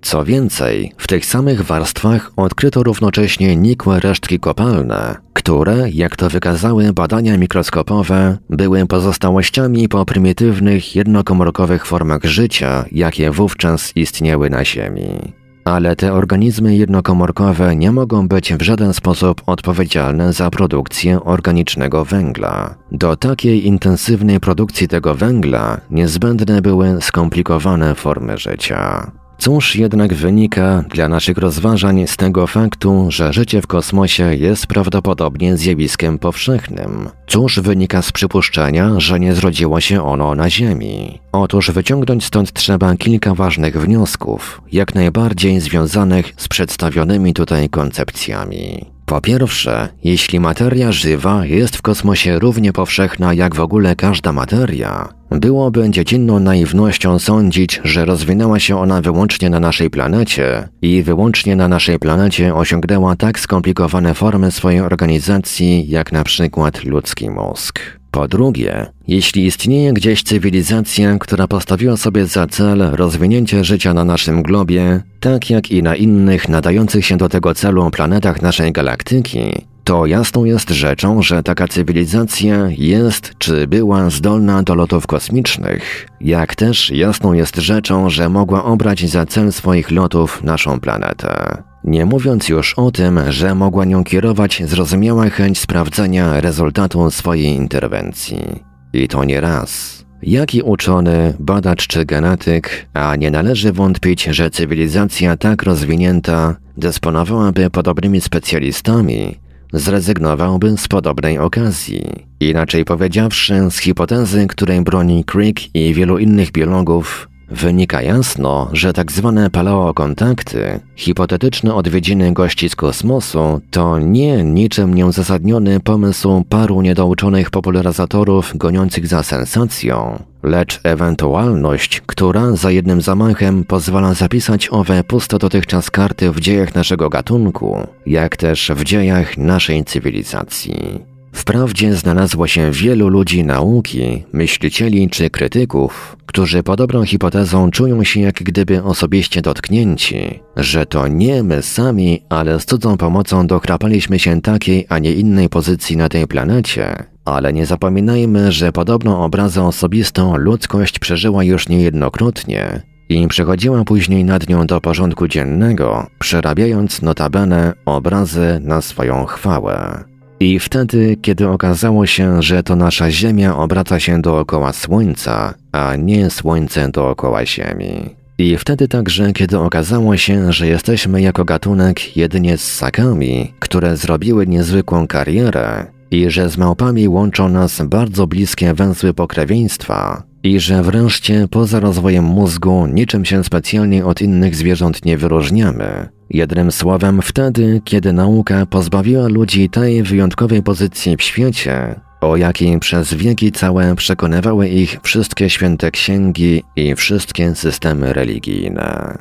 Co 0.01 0.25
więcej, 0.25 0.93
w 0.97 1.07
tych 1.07 1.25
samych 1.25 1.61
warstwach 1.61 2.31
odkryto 2.35 2.83
równocześnie 2.83 3.55
nikłe 3.55 3.99
resztki 3.99 4.39
kopalne, 4.39 5.15
które, 5.33 5.89
jak 5.89 6.15
to 6.15 6.29
wykazały 6.29 6.93
badania 6.93 7.37
mikroskopowe, 7.37 8.37
były 8.49 8.85
pozostałościami 8.85 9.89
po 9.89 10.05
prymitywnych 10.05 10.95
jednokomórkowych 10.95 11.85
formach 11.85 12.23
życia, 12.23 12.85
jakie 12.91 13.31
wówczas 13.31 13.91
istniały 13.95 14.49
na 14.49 14.65
Ziemi. 14.65 15.38
Ale 15.69 15.95
te 15.95 16.13
organizmy 16.13 16.75
jednokomórkowe 16.75 17.75
nie 17.75 17.91
mogą 17.91 18.27
być 18.27 18.53
w 18.53 18.61
żaden 18.61 18.93
sposób 18.93 19.41
odpowiedzialne 19.45 20.33
za 20.33 20.49
produkcję 20.49 21.23
organicznego 21.23 22.05
węgla. 22.05 22.75
Do 22.91 23.15
takiej 23.15 23.65
intensywnej 23.65 24.39
produkcji 24.39 24.87
tego 24.87 25.15
węgla 25.15 25.81
niezbędne 25.89 26.61
były 26.61 27.01
skomplikowane 27.01 27.95
formy 27.95 28.37
życia. 28.37 29.11
Cóż 29.39 29.75
jednak 29.75 30.13
wynika 30.13 30.83
dla 30.89 31.07
naszych 31.07 31.37
rozważań 31.37 32.07
z 32.07 32.17
tego 32.17 32.47
faktu, 32.47 33.05
że 33.09 33.33
życie 33.33 33.61
w 33.61 33.67
kosmosie 33.67 34.35
jest 34.35 34.67
prawdopodobnie 34.67 35.57
zjawiskiem 35.57 36.19
powszechnym? 36.19 37.09
Cóż 37.27 37.59
wynika 37.59 38.01
z 38.01 38.11
przypuszczenia, 38.11 38.99
że 38.99 39.19
nie 39.19 39.33
zrodziło 39.33 39.81
się 39.81 40.03
ono 40.05 40.35
na 40.35 40.49
Ziemi? 40.49 41.19
Otóż 41.31 41.71
wyciągnąć 41.71 42.25
stąd 42.25 42.53
trzeba 42.53 42.95
kilka 42.95 43.35
ważnych 43.35 43.81
wniosków, 43.81 44.61
jak 44.71 44.95
najbardziej 44.95 45.59
związanych 45.59 46.33
z 46.37 46.47
przedstawionymi 46.47 47.33
tutaj 47.33 47.69
koncepcjami. 47.69 48.85
Po 49.05 49.21
pierwsze, 49.21 49.89
jeśli 50.03 50.39
materia 50.39 50.91
żywa 50.91 51.45
jest 51.45 51.75
w 51.75 51.81
kosmosie 51.81 52.39
równie 52.39 52.73
powszechna 52.73 53.33
jak 53.33 53.55
w 53.55 53.59
ogóle 53.59 53.95
każda 53.95 54.33
materia, 54.33 55.18
byłoby 55.31 55.89
dziecinną 55.89 56.39
naiwnością 56.39 57.19
sądzić, 57.19 57.81
że 57.83 58.05
rozwinęła 58.05 58.59
się 58.59 58.79
ona 58.79 59.01
wyłącznie 59.01 59.49
na 59.49 59.59
naszej 59.59 59.89
planecie 59.89 60.67
i 60.81 61.03
wyłącznie 61.03 61.55
na 61.55 61.67
naszej 61.67 61.99
planecie 61.99 62.55
osiągnęła 62.55 63.15
tak 63.15 63.39
skomplikowane 63.39 64.13
formy 64.13 64.51
swojej 64.51 64.81
organizacji 64.81 65.89
jak 65.89 66.11
na 66.11 66.23
przykład 66.23 66.83
ludzki 66.83 67.29
mózg. 67.29 67.79
Po 68.11 68.27
drugie, 68.27 68.85
jeśli 69.07 69.45
istnieje 69.45 69.93
gdzieś 69.93 70.23
cywilizacja, 70.23 71.17
która 71.17 71.47
postawiła 71.47 71.97
sobie 71.97 72.25
za 72.25 72.47
cel 72.47 72.79
rozwinięcie 72.91 73.63
życia 73.63 73.93
na 73.93 74.05
naszym 74.05 74.43
globie, 74.43 75.01
tak 75.19 75.49
jak 75.49 75.71
i 75.71 75.83
na 75.83 75.95
innych 75.95 76.49
nadających 76.49 77.05
się 77.05 77.17
do 77.17 77.29
tego 77.29 77.53
celu 77.53 77.91
planetach 77.91 78.41
naszej 78.41 78.71
galaktyki, 78.71 79.65
to 79.83 80.05
jasną 80.05 80.45
jest 80.45 80.69
rzeczą, 80.69 81.21
że 81.21 81.43
taka 81.43 81.67
cywilizacja 81.67 82.67
jest 82.69 83.33
czy 83.37 83.67
była 83.67 84.09
zdolna 84.09 84.63
do 84.63 84.75
lotów 84.75 85.07
kosmicznych, 85.07 86.07
jak 86.21 86.55
też 86.55 86.91
jasną 86.91 87.33
jest 87.33 87.55
rzeczą, 87.55 88.09
że 88.09 88.29
mogła 88.29 88.63
obrać 88.63 89.09
za 89.09 89.25
cel 89.25 89.51
swoich 89.51 89.91
lotów 89.91 90.43
naszą 90.43 90.79
planetę. 90.79 91.63
Nie 91.83 92.05
mówiąc 92.05 92.49
już 92.49 92.73
o 92.73 92.91
tym, 92.91 93.19
że 93.29 93.55
mogła 93.55 93.85
nią 93.85 94.03
kierować 94.03 94.63
zrozumiała 94.65 95.29
chęć 95.29 95.59
sprawdzenia 95.59 96.41
rezultatu 96.41 97.11
swojej 97.11 97.45
interwencji. 97.45 98.63
I 98.93 99.07
to 99.07 99.23
nie 99.23 99.41
raz. 99.41 99.99
Jaki 100.21 100.61
uczony, 100.61 101.33
badacz 101.39 101.87
czy 101.87 102.05
genetyk, 102.05 102.85
a 102.93 103.15
nie 103.15 103.31
należy 103.31 103.71
wątpić, 103.71 104.23
że 104.23 104.49
cywilizacja 104.49 105.37
tak 105.37 105.63
rozwinięta 105.63 106.55
dysponowałaby 106.77 107.69
podobnymi 107.69 108.21
specjalistami, 108.21 109.39
zrezygnowałby 109.73 110.77
z 110.77 110.87
podobnej 110.87 111.37
okazji. 111.37 112.25
Inaczej 112.39 112.85
powiedziawszy, 112.85 113.71
z 113.71 113.77
hipotezy, 113.77 114.47
której 114.47 114.81
broni 114.81 115.23
Crick 115.23 115.75
i 115.75 115.93
wielu 115.93 116.17
innych 116.17 116.51
biologów, 116.51 117.28
Wynika 117.51 118.01
jasno, 118.01 118.69
że 118.73 118.93
tak 118.93 119.11
zwane 119.11 119.49
paleokontakty, 119.49 120.79
hipotetyczne 120.95 121.75
odwiedziny 121.75 122.33
gości 122.33 122.69
z 122.69 122.75
kosmosu, 122.75 123.61
to 123.71 123.99
nie 123.99 124.43
niczym 124.43 124.93
nieuzasadniony 124.93 125.79
pomysł 125.79 126.43
paru 126.49 126.81
niedouczonych 126.81 127.49
popularyzatorów 127.49 128.57
goniących 128.57 129.07
za 129.07 129.23
sensacją, 129.23 130.23
lecz 130.43 130.79
ewentualność, 130.83 132.01
która 132.05 132.51
za 132.51 132.71
jednym 132.71 133.01
zamachem 133.01 133.63
pozwala 133.63 134.13
zapisać 134.13 134.69
owe 134.71 135.03
pusto 135.03 135.37
dotychczas 135.37 135.91
karty 135.91 136.31
w 136.31 136.39
dziejach 136.39 136.75
naszego 136.75 137.09
gatunku, 137.09 137.87
jak 138.05 138.37
też 138.37 138.71
w 138.75 138.83
dziejach 138.83 139.37
naszej 139.37 139.85
cywilizacji. 139.85 141.08
Wprawdzie 141.39 141.95
znalazło 141.95 142.47
się 142.47 142.71
wielu 142.71 143.07
ludzi 143.07 143.43
nauki, 143.43 144.23
myślicieli 144.33 145.09
czy 145.09 145.29
krytyków, 145.29 146.17
którzy 146.25 146.63
podobną 146.63 147.05
hipotezą 147.05 147.71
czują 147.71 148.03
się 148.03 148.19
jak 148.19 148.35
gdyby 148.35 148.83
osobiście 148.83 149.41
dotknięci, 149.41 150.39
że 150.55 150.85
to 150.85 151.07
nie 151.07 151.43
my 151.43 151.61
sami, 151.61 152.23
ale 152.29 152.59
z 152.59 152.65
cudzą 152.65 152.97
pomocą 152.97 153.47
dochrapaliśmy 153.47 154.19
się 154.19 154.41
takiej, 154.41 154.85
a 154.89 154.99
nie 154.99 155.13
innej 155.13 155.49
pozycji 155.49 155.97
na 155.97 156.09
tej 156.09 156.27
planecie. 156.27 157.03
Ale 157.25 157.53
nie 157.53 157.65
zapominajmy, 157.65 158.51
że 158.51 158.71
podobną 158.71 159.23
obrazę 159.23 159.63
osobistą 159.63 160.37
ludzkość 160.37 160.99
przeżyła 160.99 161.43
już 161.43 161.69
niejednokrotnie 161.69 162.81
i 163.09 163.27
przechodziła 163.27 163.83
później 163.83 164.25
nad 164.25 164.49
nią 164.49 164.67
do 164.67 164.81
porządku 164.81 165.27
dziennego, 165.27 166.07
przerabiając 166.19 167.01
notabene 167.01 167.73
obrazy 167.85 168.59
na 168.63 168.81
swoją 168.81 169.25
chwałę. 169.25 170.03
I 170.39 170.59
wtedy, 170.59 171.17
kiedy 171.21 171.47
okazało 171.47 172.05
się, 172.05 172.41
że 172.41 172.63
to 172.63 172.75
nasza 172.75 173.11
Ziemia 173.11 173.57
obraca 173.57 173.99
się 173.99 174.21
dookoła 174.21 174.73
Słońca, 174.73 175.53
a 175.71 175.95
nie 175.95 176.29
Słońce 176.29 176.89
dookoła 176.89 177.45
Ziemi. 177.45 178.15
I 178.37 178.57
wtedy 178.57 178.87
także, 178.87 179.33
kiedy 179.33 179.59
okazało 179.59 180.17
się, 180.17 180.53
że 180.53 180.67
jesteśmy 180.67 181.21
jako 181.21 181.45
gatunek 181.45 182.17
jedynie 182.17 182.57
z 182.57 182.61
ssakami, 182.61 183.53
które 183.59 183.97
zrobiły 183.97 184.47
niezwykłą 184.47 185.07
karierę, 185.07 185.85
i 186.11 186.29
że 186.29 186.49
z 186.49 186.57
małpami 186.57 187.07
łączą 187.07 187.49
nas 187.49 187.81
bardzo 187.81 188.27
bliskie 188.27 188.73
węzły 188.73 189.13
pokrewieństwa, 189.13 190.23
i 190.43 190.59
że 190.59 190.83
wreszcie 190.83 191.47
poza 191.51 191.79
rozwojem 191.79 192.23
mózgu 192.23 192.87
niczym 192.87 193.25
się 193.25 193.43
specjalnie 193.43 194.05
od 194.05 194.21
innych 194.21 194.55
zwierząt 194.55 195.05
nie 195.05 195.17
wyróżniamy. 195.17 196.09
Jednym 196.29 196.71
słowem 196.71 197.21
wtedy, 197.21 197.81
kiedy 197.83 198.13
nauka 198.13 198.65
pozbawiła 198.65 199.27
ludzi 199.27 199.69
tej 199.69 200.03
wyjątkowej 200.03 200.63
pozycji 200.63 201.17
w 201.17 201.21
świecie, 201.21 201.99
o 202.21 202.37
jakiej 202.37 202.79
przez 202.79 203.13
wieki 203.13 203.51
całe 203.51 203.95
przekonywały 203.95 204.69
ich 204.69 204.99
wszystkie 205.03 205.49
święte 205.49 205.91
księgi 205.91 206.63
i 206.75 206.95
wszystkie 206.95 207.55
systemy 207.55 208.13
religijne. 208.13 209.17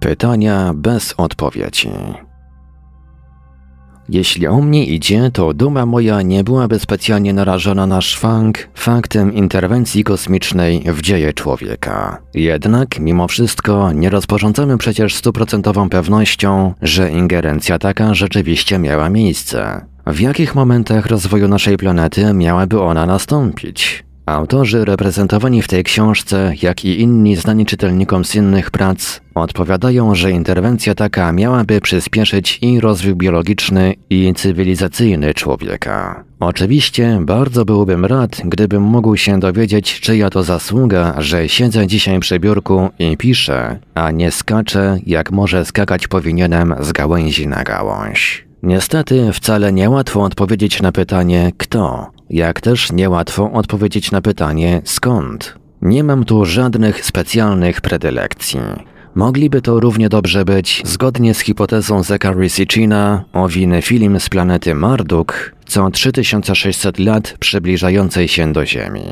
Pytania 0.00 0.72
bez 0.74 1.14
odpowiedzi. 1.16 1.90
Jeśli 4.08 4.46
o 4.46 4.60
mnie 4.60 4.86
idzie, 4.86 5.30
to 5.32 5.54
duma 5.54 5.86
moja 5.86 6.22
nie 6.22 6.44
byłaby 6.44 6.78
specjalnie 6.78 7.32
narażona 7.32 7.86
na 7.86 8.00
szwank 8.00 8.68
faktem 8.74 9.34
interwencji 9.34 10.04
kosmicznej 10.04 10.84
w 10.86 11.02
dzieje 11.02 11.32
człowieka. 11.32 12.18
Jednak, 12.34 12.98
mimo 13.00 13.28
wszystko, 13.28 13.92
nie 13.92 14.10
rozporządzamy 14.10 14.78
przecież 14.78 15.14
stuprocentową 15.14 15.88
pewnością, 15.88 16.74
że 16.82 17.10
ingerencja 17.10 17.78
taka 17.78 18.14
rzeczywiście 18.14 18.78
miała 18.78 19.08
miejsce. 19.10 19.86
W 20.06 20.20
jakich 20.20 20.54
momentach 20.54 21.06
rozwoju 21.06 21.48
naszej 21.48 21.76
planety 21.76 22.34
miałaby 22.34 22.80
ona 22.80 23.06
nastąpić? 23.06 24.05
Autorzy 24.26 24.84
reprezentowani 24.84 25.62
w 25.62 25.68
tej 25.68 25.84
książce, 25.84 26.52
jak 26.62 26.84
i 26.84 27.00
inni 27.00 27.36
znani 27.36 27.66
czytelnikom 27.66 28.24
z 28.24 28.34
innych 28.34 28.70
prac, 28.70 29.20
odpowiadają, 29.34 30.14
że 30.14 30.30
interwencja 30.30 30.94
taka 30.94 31.32
miałaby 31.32 31.80
przyspieszyć 31.80 32.58
i 32.62 32.80
rozwój 32.80 33.14
biologiczny 33.14 33.94
i 34.10 34.34
cywilizacyjny 34.34 35.34
człowieka. 35.34 36.24
Oczywiście 36.40 37.18
bardzo 37.20 37.64
byłbym 37.64 38.04
rad, 38.04 38.40
gdybym 38.44 38.82
mógł 38.82 39.16
się 39.16 39.40
dowiedzieć, 39.40 40.00
czyja 40.00 40.30
to 40.30 40.42
zasługa, 40.42 41.14
że 41.18 41.48
siedzę 41.48 41.86
dzisiaj 41.86 42.20
przy 42.20 42.38
biurku 42.40 42.88
i 42.98 43.16
piszę, 43.16 43.78
a 43.94 44.10
nie 44.10 44.30
skaczę, 44.30 44.98
jak 45.06 45.30
może 45.30 45.64
skakać 45.64 46.08
powinienem 46.08 46.74
z 46.80 46.92
gałęzi 46.92 47.46
na 47.46 47.64
gałąź. 47.64 48.45
Niestety 48.66 49.32
wcale 49.32 49.72
niełatwo 49.72 50.22
odpowiedzieć 50.22 50.82
na 50.82 50.92
pytanie 50.92 51.52
kto, 51.56 52.10
jak 52.30 52.60
też 52.60 52.92
niełatwo 52.92 53.52
odpowiedzieć 53.52 54.10
na 54.10 54.20
pytanie 54.20 54.82
skąd. 54.84 55.54
Nie 55.82 56.04
mam 56.04 56.24
tu 56.24 56.44
żadnych 56.44 57.04
specjalnych 57.04 57.80
predylekcji. 57.80 58.60
Mogliby 59.14 59.62
to 59.62 59.80
równie 59.80 60.08
dobrze 60.08 60.44
być, 60.44 60.82
zgodnie 60.84 61.34
z 61.34 61.40
hipotezą 61.40 62.02
Zachary 62.02 62.50
Sitchina 62.50 63.24
o 63.32 63.48
winy 63.48 63.82
film 63.82 64.20
z 64.20 64.28
planety 64.28 64.74
Marduk, 64.74 65.54
co 65.66 65.90
3600 65.90 66.98
lat 66.98 67.36
przybliżającej 67.40 68.28
się 68.28 68.52
do 68.52 68.66
Ziemi. 68.66 69.04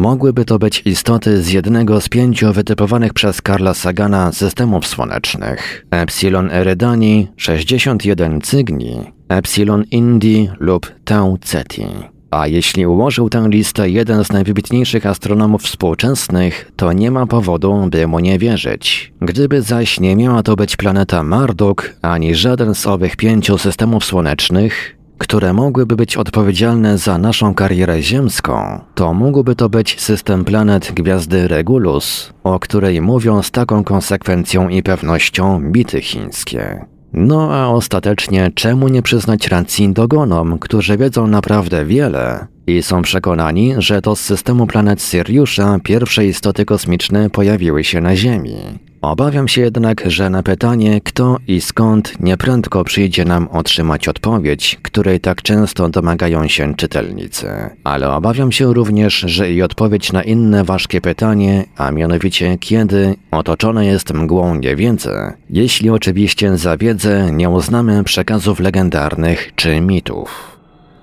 Mogłyby 0.00 0.44
to 0.44 0.58
być 0.58 0.82
istoty 0.84 1.42
z 1.42 1.52
jednego 1.52 2.00
z 2.00 2.08
pięciu 2.08 2.52
wytypowanych 2.52 3.12
przez 3.12 3.42
Karla 3.42 3.74
Sagana 3.74 4.32
systemów 4.32 4.86
słonecznych: 4.86 5.86
Epsilon 5.90 6.50
Eridani, 6.50 7.28
61 7.36 8.40
Cygni, 8.40 9.12
Epsilon 9.28 9.84
Indi 9.90 10.48
lub 10.60 10.92
Tau 11.04 11.38
Ceti. 11.38 11.86
A 12.30 12.46
jeśli 12.46 12.86
ułożył 12.86 13.28
tę 13.28 13.48
listę 13.48 13.90
jeden 13.90 14.24
z 14.24 14.32
najwybitniejszych 14.32 15.06
astronomów 15.06 15.62
współczesnych, 15.62 16.72
to 16.76 16.92
nie 16.92 17.10
ma 17.10 17.26
powodu, 17.26 17.88
by 17.90 18.06
mu 18.06 18.18
nie 18.18 18.38
wierzyć. 18.38 19.12
Gdyby 19.20 19.62
zaś 19.62 20.00
nie 20.00 20.16
miała 20.16 20.42
to 20.42 20.56
być 20.56 20.76
planeta 20.76 21.22
Marduk, 21.22 21.94
ani 22.02 22.34
żaden 22.34 22.74
z 22.74 22.86
owych 22.86 23.16
pięciu 23.16 23.58
systemów 23.58 24.04
słonecznych, 24.04 24.99
które 25.20 25.52
mogłyby 25.52 25.96
być 25.96 26.16
odpowiedzialne 26.16 26.98
za 26.98 27.18
naszą 27.18 27.54
karierę 27.54 28.02
ziemską, 28.02 28.80
to 28.94 29.14
mógłby 29.14 29.54
to 29.54 29.68
być 29.68 30.00
system 30.00 30.44
planet 30.44 30.92
gwiazdy 30.92 31.48
Regulus, 31.48 32.32
o 32.44 32.58
której 32.58 33.00
mówią 33.00 33.42
z 33.42 33.50
taką 33.50 33.84
konsekwencją 33.84 34.68
i 34.68 34.82
pewnością 34.82 35.72
bity 35.72 36.00
chińskie. 36.00 36.84
No 37.12 37.54
a 37.54 37.68
ostatecznie 37.68 38.50
czemu 38.54 38.88
nie 38.88 39.02
przyznać 39.02 39.48
racji 39.48 39.92
dogonom, 39.92 40.58
którzy 40.58 40.96
wiedzą 40.96 41.26
naprawdę 41.26 41.84
wiele 41.84 42.46
i 42.66 42.82
są 42.82 43.02
przekonani, 43.02 43.74
że 43.78 44.02
to 44.02 44.16
z 44.16 44.20
systemu 44.20 44.66
planet 44.66 45.02
Siriusza 45.02 45.78
pierwsze 45.82 46.26
istoty 46.26 46.64
kosmiczne 46.64 47.30
pojawiły 47.30 47.84
się 47.84 48.00
na 48.00 48.16
Ziemi. 48.16 48.56
Obawiam 49.02 49.48
się 49.48 49.60
jednak, 49.60 50.02
że 50.06 50.30
na 50.30 50.42
pytanie 50.42 51.00
kto 51.00 51.36
i 51.48 51.60
skąd 51.60 52.20
nieprędko 52.20 52.84
przyjdzie 52.84 53.24
nam 53.24 53.48
otrzymać 53.48 54.08
odpowiedź, 54.08 54.78
której 54.82 55.20
tak 55.20 55.42
często 55.42 55.88
domagają 55.88 56.48
się 56.48 56.74
czytelnicy. 56.74 57.48
Ale 57.84 58.12
obawiam 58.12 58.52
się 58.52 58.74
również, 58.74 59.14
że 59.14 59.52
i 59.52 59.62
odpowiedź 59.62 60.12
na 60.12 60.22
inne 60.22 60.64
ważkie 60.64 61.00
pytanie, 61.00 61.64
a 61.76 61.90
mianowicie 61.90 62.58
kiedy, 62.58 63.14
otoczone 63.30 63.86
jest 63.86 64.14
mgłą 64.14 64.54
niewiedzy, 64.54 65.10
jeśli 65.50 65.90
oczywiście 65.90 66.56
za 66.56 66.76
wiedzę 66.76 67.30
nie 67.32 67.50
uznamy 67.50 68.04
przekazów 68.04 68.60
legendarnych 68.60 69.52
czy 69.56 69.80
mitów. 69.80 70.49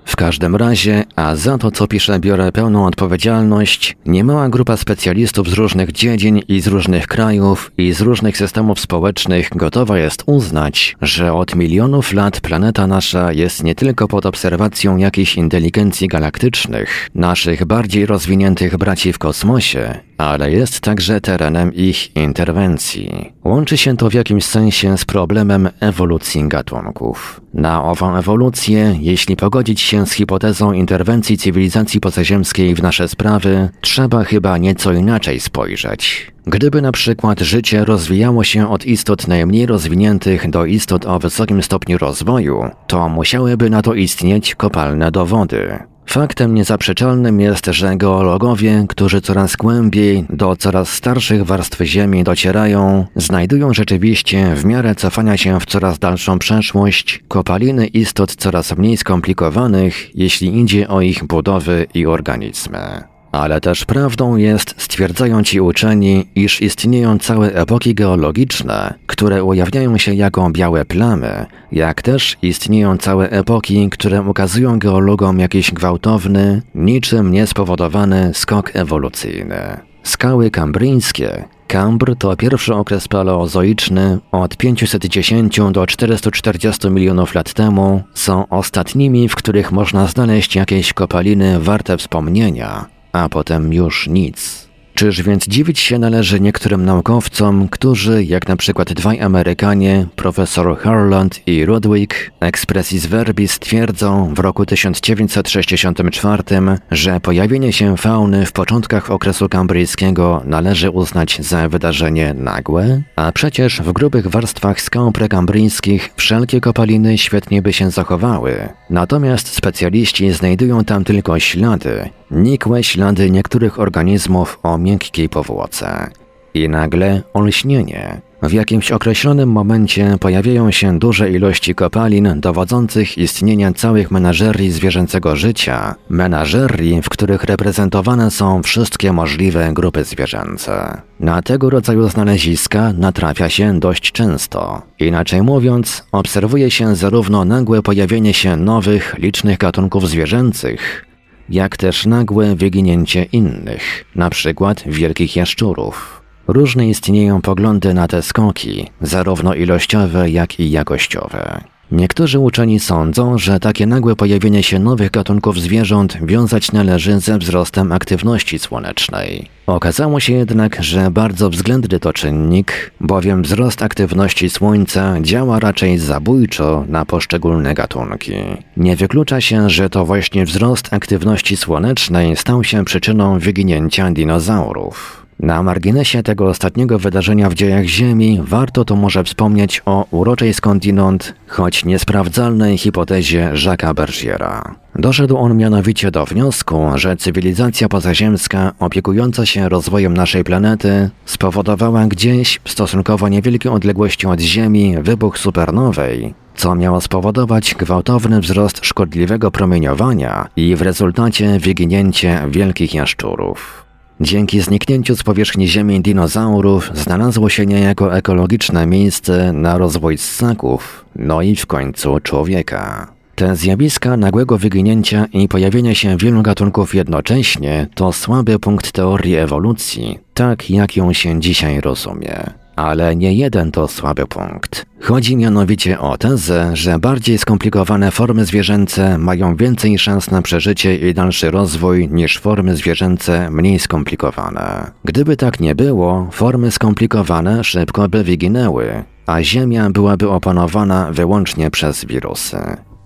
W 0.08 0.16
każdym 0.16 0.56
razie, 0.56 1.04
a 1.16 1.36
za 1.36 1.58
to 1.58 1.70
co 1.70 1.86
piszę 1.86 2.20
biorę 2.20 2.52
pełną 2.52 2.86
odpowiedzialność, 2.86 3.96
niemała 4.06 4.48
grupa 4.48 4.76
specjalistów 4.76 5.50
z 5.50 5.52
różnych 5.52 5.92
dziedzin 5.92 6.38
i 6.48 6.60
z 6.60 6.66
różnych 6.66 7.06
krajów 7.06 7.72
i 7.78 7.92
z 7.92 8.00
różnych 8.00 8.36
systemów 8.36 8.80
społecznych 8.80 9.48
gotowa 9.56 9.98
jest 9.98 10.22
uznać, 10.26 10.96
że 11.02 11.32
od 11.32 11.54
milionów 11.54 12.12
lat 12.12 12.40
planeta 12.40 12.86
nasza 12.86 13.32
jest 13.32 13.64
nie 13.64 13.74
tylko 13.74 14.08
pod 14.08 14.26
obserwacją 14.26 14.96
jakichś 14.96 15.36
inteligencji 15.36 16.08
galaktycznych, 16.08 17.10
naszych 17.14 17.64
bardziej 17.64 18.06
rozwiniętych 18.06 18.76
braci 18.76 19.12
w 19.12 19.18
kosmosie, 19.18 20.00
ale 20.18 20.50
jest 20.50 20.80
także 20.80 21.20
terenem 21.20 21.74
ich 21.74 22.16
interwencji. 22.16 23.32
Łączy 23.44 23.76
się 23.76 23.96
to 23.96 24.10
w 24.10 24.14
jakimś 24.14 24.44
sensie 24.44 24.98
z 24.98 25.04
problemem 25.04 25.68
ewolucji 25.80 26.48
gatunków. 26.48 27.40
Na 27.54 27.84
ową 27.84 28.16
ewolucję, 28.16 28.96
jeśli 29.00 29.36
pogodzić 29.36 29.80
się 29.80 29.97
z 30.06 30.12
hipotezą 30.12 30.72
interwencji 30.72 31.38
cywilizacji 31.38 32.00
pozaziemskiej 32.00 32.74
w 32.74 32.82
nasze 32.82 33.08
sprawy, 33.08 33.68
trzeba 33.80 34.24
chyba 34.24 34.58
nieco 34.58 34.92
inaczej 34.92 35.40
spojrzeć. 35.40 36.32
Gdyby 36.46 36.82
na 36.82 36.92
przykład 36.92 37.40
życie 37.40 37.84
rozwijało 37.84 38.44
się 38.44 38.70
od 38.70 38.86
istot 38.86 39.28
najmniej 39.28 39.66
rozwiniętych 39.66 40.50
do 40.50 40.64
istot 40.64 41.06
o 41.06 41.18
wysokim 41.18 41.62
stopniu 41.62 41.98
rozwoju, 41.98 42.70
to 42.86 43.08
musiałyby 43.08 43.70
na 43.70 43.82
to 43.82 43.94
istnieć 43.94 44.54
kopalne 44.54 45.10
dowody. 45.10 45.78
Faktem 46.08 46.54
niezaprzeczalnym 46.54 47.40
jest, 47.40 47.66
że 47.66 47.96
geologowie, 47.96 48.84
którzy 48.88 49.20
coraz 49.20 49.56
głębiej 49.56 50.24
do 50.30 50.56
coraz 50.56 50.88
starszych 50.88 51.44
warstw 51.44 51.80
Ziemi 51.80 52.24
docierają, 52.24 53.06
znajdują 53.16 53.74
rzeczywiście 53.74 54.54
w 54.54 54.64
miarę 54.64 54.94
cofania 54.94 55.36
się 55.36 55.60
w 55.60 55.66
coraz 55.66 55.98
dalszą 55.98 56.38
przeszłość 56.38 57.24
kopaliny 57.28 57.86
istot 57.86 58.34
coraz 58.34 58.76
mniej 58.76 58.96
skomplikowanych, 58.96 60.16
jeśli 60.16 60.60
idzie 60.60 60.88
o 60.88 61.00
ich 61.00 61.24
budowy 61.24 61.86
i 61.94 62.06
organizmy. 62.06 63.17
Ale 63.32 63.60
też 63.60 63.84
prawdą 63.84 64.36
jest, 64.36 64.74
stwierdzają 64.78 65.42
ci 65.42 65.60
uczeni, 65.60 66.26
iż 66.34 66.62
istnieją 66.62 67.18
całe 67.18 67.54
epoki 67.54 67.94
geologiczne, 67.94 68.94
które 69.06 69.44
ujawniają 69.44 69.98
się 69.98 70.14
jako 70.14 70.50
białe 70.50 70.84
plamy, 70.84 71.46
jak 71.72 72.02
też 72.02 72.36
istnieją 72.42 72.96
całe 72.96 73.30
epoki, 73.30 73.90
które 73.90 74.22
ukazują 74.22 74.78
geologom 74.78 75.38
jakiś 75.38 75.72
gwałtowny, 75.72 76.62
niczym 76.74 77.30
niespowodowany 77.32 78.30
skok 78.34 78.70
ewolucyjny. 78.74 79.80
Skały 80.02 80.50
kambryńskie 80.50 81.44
Kambr 81.68 82.16
to 82.18 82.36
pierwszy 82.36 82.74
okres 82.74 83.08
paleozoiczny 83.08 84.18
od 84.32 84.56
510 84.56 85.60
do 85.72 85.86
440 85.86 86.90
milionów 86.90 87.34
lat 87.34 87.52
temu. 87.52 88.02
Są 88.14 88.48
ostatnimi, 88.48 89.28
w 89.28 89.36
których 89.36 89.72
można 89.72 90.06
znaleźć 90.06 90.56
jakieś 90.56 90.92
kopaliny 90.92 91.60
warte 91.60 91.96
wspomnienia, 91.96 92.86
a 93.12 93.28
potem 93.28 93.72
już 93.72 94.08
nic. 94.08 94.68
Czyż 94.98 95.22
więc 95.22 95.48
dziwić 95.48 95.80
się 95.80 95.98
należy 95.98 96.40
niektórym 96.40 96.84
naukowcom, 96.84 97.68
którzy, 97.68 98.24
jak 98.24 98.48
na 98.48 98.56
przykład 98.56 98.92
dwaj 98.92 99.20
Amerykanie, 99.20 100.06
profesor 100.16 100.78
Harland 100.78 101.40
i 101.46 101.64
Rodwick, 101.64 102.30
expressis 102.40 103.06
verbis 103.06 103.58
twierdzą 103.58 104.34
w 104.34 104.38
roku 104.38 104.66
1964, 104.66 106.42
że 106.90 107.20
pojawienie 107.20 107.72
się 107.72 107.96
fauny 107.96 108.46
w 108.46 108.52
początkach 108.52 109.10
okresu 109.10 109.48
kambryjskiego 109.48 110.42
należy 110.44 110.90
uznać 110.90 111.38
za 111.40 111.68
wydarzenie 111.68 112.34
nagłe? 112.34 113.02
A 113.16 113.32
przecież 113.32 113.82
w 113.82 113.92
grubych 113.92 114.26
warstwach 114.26 114.80
skał 114.80 115.12
prekambryjskich 115.12 116.10
wszelkie 116.16 116.60
kopaliny 116.60 117.18
świetnie 117.18 117.62
by 117.62 117.72
się 117.72 117.90
zachowały. 117.90 118.68
Natomiast 118.90 119.48
specjaliści 119.54 120.32
znajdują 120.32 120.84
tam 120.84 121.04
tylko 121.04 121.38
ślady, 121.38 122.10
nikłe 122.30 122.84
ślady 122.84 123.30
niektórych 123.30 123.80
organizmów 123.80 124.58
o 124.62 124.78
miękkiej 124.78 125.28
powłoce. 125.28 126.10
I 126.54 126.68
nagle 126.68 127.22
olśnienie. 127.34 128.20
W 128.42 128.52
jakimś 128.52 128.92
określonym 128.92 129.48
momencie 129.48 130.16
pojawiają 130.20 130.70
się 130.70 130.98
duże 130.98 131.30
ilości 131.30 131.74
kopalin 131.74 132.40
dowodzących 132.40 133.18
istnienia 133.18 133.72
całych 133.72 134.10
menażerii 134.10 134.70
zwierzęcego 134.70 135.36
życia, 135.36 135.94
menażerii, 136.08 137.02
w 137.02 137.08
których 137.08 137.44
reprezentowane 137.44 138.30
są 138.30 138.62
wszystkie 138.62 139.12
możliwe 139.12 139.72
grupy 139.72 140.04
zwierzęce. 140.04 141.02
Na 141.20 141.42
tego 141.42 141.70
rodzaju 141.70 142.08
znaleziska 142.08 142.92
natrafia 142.92 143.48
się 143.48 143.80
dość 143.80 144.12
często. 144.12 144.82
Inaczej 144.98 145.42
mówiąc, 145.42 146.04
obserwuje 146.12 146.70
się 146.70 146.96
zarówno 146.96 147.44
nagłe 147.44 147.82
pojawienie 147.82 148.34
się 148.34 148.56
nowych, 148.56 149.14
licznych 149.18 149.58
gatunków 149.58 150.08
zwierzęcych, 150.08 151.07
jak 151.48 151.76
też 151.76 152.06
nagłe 152.06 152.56
wyginięcie 152.56 153.24
innych, 153.24 154.04
przykład 154.30 154.82
wielkich 154.86 155.36
jaszczurów. 155.36 156.22
Różne 156.46 156.88
istnieją 156.88 157.42
poglądy 157.42 157.94
na 157.94 158.08
te 158.08 158.22
skoki, 158.22 158.90
zarówno 159.00 159.54
ilościowe, 159.54 160.30
jak 160.30 160.60
i 160.60 160.70
jakościowe. 160.70 161.60
Niektórzy 161.92 162.38
uczeni 162.38 162.80
sądzą, 162.80 163.38
że 163.38 163.60
takie 163.60 163.86
nagłe 163.86 164.16
pojawienie 164.16 164.62
się 164.62 164.78
nowych 164.78 165.10
gatunków 165.10 165.60
zwierząt 165.60 166.18
wiązać 166.26 166.72
należy 166.72 167.20
ze 167.20 167.38
wzrostem 167.38 167.92
aktywności 167.92 168.58
słonecznej. 168.58 169.48
Okazało 169.66 170.20
się 170.20 170.32
jednak, 170.32 170.78
że 170.80 171.10
bardzo 171.10 171.50
względny 171.50 172.00
to 172.00 172.12
czynnik, 172.12 172.90
bowiem 173.00 173.42
wzrost 173.42 173.82
aktywności 173.82 174.50
Słońca 174.50 175.20
działa 175.20 175.58
raczej 175.60 175.98
zabójczo 175.98 176.84
na 176.88 177.04
poszczególne 177.04 177.74
gatunki. 177.74 178.34
Nie 178.76 178.96
wyklucza 178.96 179.40
się, 179.40 179.70
że 179.70 179.90
to 179.90 180.04
właśnie 180.04 180.44
wzrost 180.44 180.92
aktywności 180.92 181.56
słonecznej 181.56 182.36
stał 182.36 182.64
się 182.64 182.84
przyczyną 182.84 183.38
wyginięcia 183.38 184.10
dinozaurów. 184.10 185.27
Na 185.40 185.62
marginesie 185.62 186.22
tego 186.22 186.46
ostatniego 186.46 186.98
wydarzenia 186.98 187.50
w 187.50 187.54
dziejach 187.54 187.84
Ziemi 187.84 188.40
warto 188.42 188.84
tu 188.84 188.96
może 188.96 189.24
wspomnieć 189.24 189.82
o 189.86 190.06
uroczej 190.10 190.54
skądinąd, 190.54 191.34
choć 191.46 191.84
niesprawdzalnej 191.84 192.78
hipotezie 192.78 193.52
Jacques'a 193.54 193.94
Bergiera. 193.94 194.74
Doszedł 194.94 195.36
on 195.36 195.56
mianowicie 195.56 196.10
do 196.10 196.24
wniosku, 196.24 196.86
że 196.94 197.16
cywilizacja 197.16 197.88
pozaziemska 197.88 198.72
opiekująca 198.78 199.46
się 199.46 199.68
rozwojem 199.68 200.14
naszej 200.14 200.44
planety 200.44 201.10
spowodowała 201.24 202.06
gdzieś 202.06 202.60
w 202.64 202.70
stosunkowo 202.70 203.28
niewielkiej 203.28 203.72
odległości 203.72 204.26
od 204.26 204.40
Ziemi 204.40 204.96
wybuch 205.02 205.38
supernowej, 205.38 206.34
co 206.56 206.74
miało 206.74 207.00
spowodować 207.00 207.74
gwałtowny 207.74 208.40
wzrost 208.40 208.86
szkodliwego 208.86 209.50
promieniowania 209.50 210.48
i 210.56 210.76
w 210.76 210.82
rezultacie 210.82 211.58
wyginięcie 211.58 212.42
wielkich 212.50 212.94
jaszczurów. 212.94 213.87
Dzięki 214.20 214.60
zniknięciu 214.60 215.16
z 215.16 215.22
powierzchni 215.22 215.68
Ziemi 215.68 216.00
dinozaurów 216.00 216.90
znalazło 216.94 217.48
się 217.48 217.66
niejako 217.66 218.16
ekologiczne 218.16 218.86
miejsce 218.86 219.52
na 219.52 219.78
rozwój 219.78 220.18
ssaków, 220.18 221.04
no 221.16 221.42
i 221.42 221.56
w 221.56 221.66
końcu 221.66 222.20
człowieka. 222.20 223.12
Te 223.34 223.56
zjawiska 223.56 224.16
nagłego 224.16 224.58
wyginięcia 224.58 225.26
i 225.32 225.48
pojawienia 225.48 225.94
się 225.94 226.16
wielu 226.16 226.42
gatunków 226.42 226.94
jednocześnie 226.94 227.86
to 227.94 228.12
słaby 228.12 228.58
punkt 228.58 228.92
teorii 228.92 229.36
ewolucji, 229.36 230.18
tak 230.34 230.70
jak 230.70 230.96
ją 230.96 231.12
się 231.12 231.40
dzisiaj 231.40 231.80
rozumie. 231.80 232.50
Ale 232.78 233.16
nie 233.16 233.34
jeden 233.34 233.72
to 233.72 233.88
słaby 233.88 234.26
punkt. 234.26 234.86
Chodzi 235.00 235.36
mianowicie 235.36 236.00
o 236.00 236.18
tezę, 236.18 236.76
że 236.76 236.98
bardziej 236.98 237.38
skomplikowane 237.38 238.10
formy 238.10 238.44
zwierzęce 238.44 239.18
mają 239.18 239.56
więcej 239.56 239.98
szans 239.98 240.30
na 240.30 240.42
przeżycie 240.42 240.96
i 240.96 241.14
dalszy 241.14 241.50
rozwój 241.50 242.08
niż 242.08 242.38
formy 242.38 242.76
zwierzęce 242.76 243.50
mniej 243.50 243.78
skomplikowane. 243.78 244.90
Gdyby 245.04 245.36
tak 245.36 245.60
nie 245.60 245.74
było, 245.74 246.28
formy 246.32 246.70
skomplikowane 246.70 247.64
szybko 247.64 248.08
by 248.08 248.24
wyginęły, 248.24 249.04
a 249.26 249.42
Ziemia 249.42 249.90
byłaby 249.90 250.30
opanowana 250.30 251.12
wyłącznie 251.12 251.70
przez 251.70 252.04
wirusy. 252.04 252.58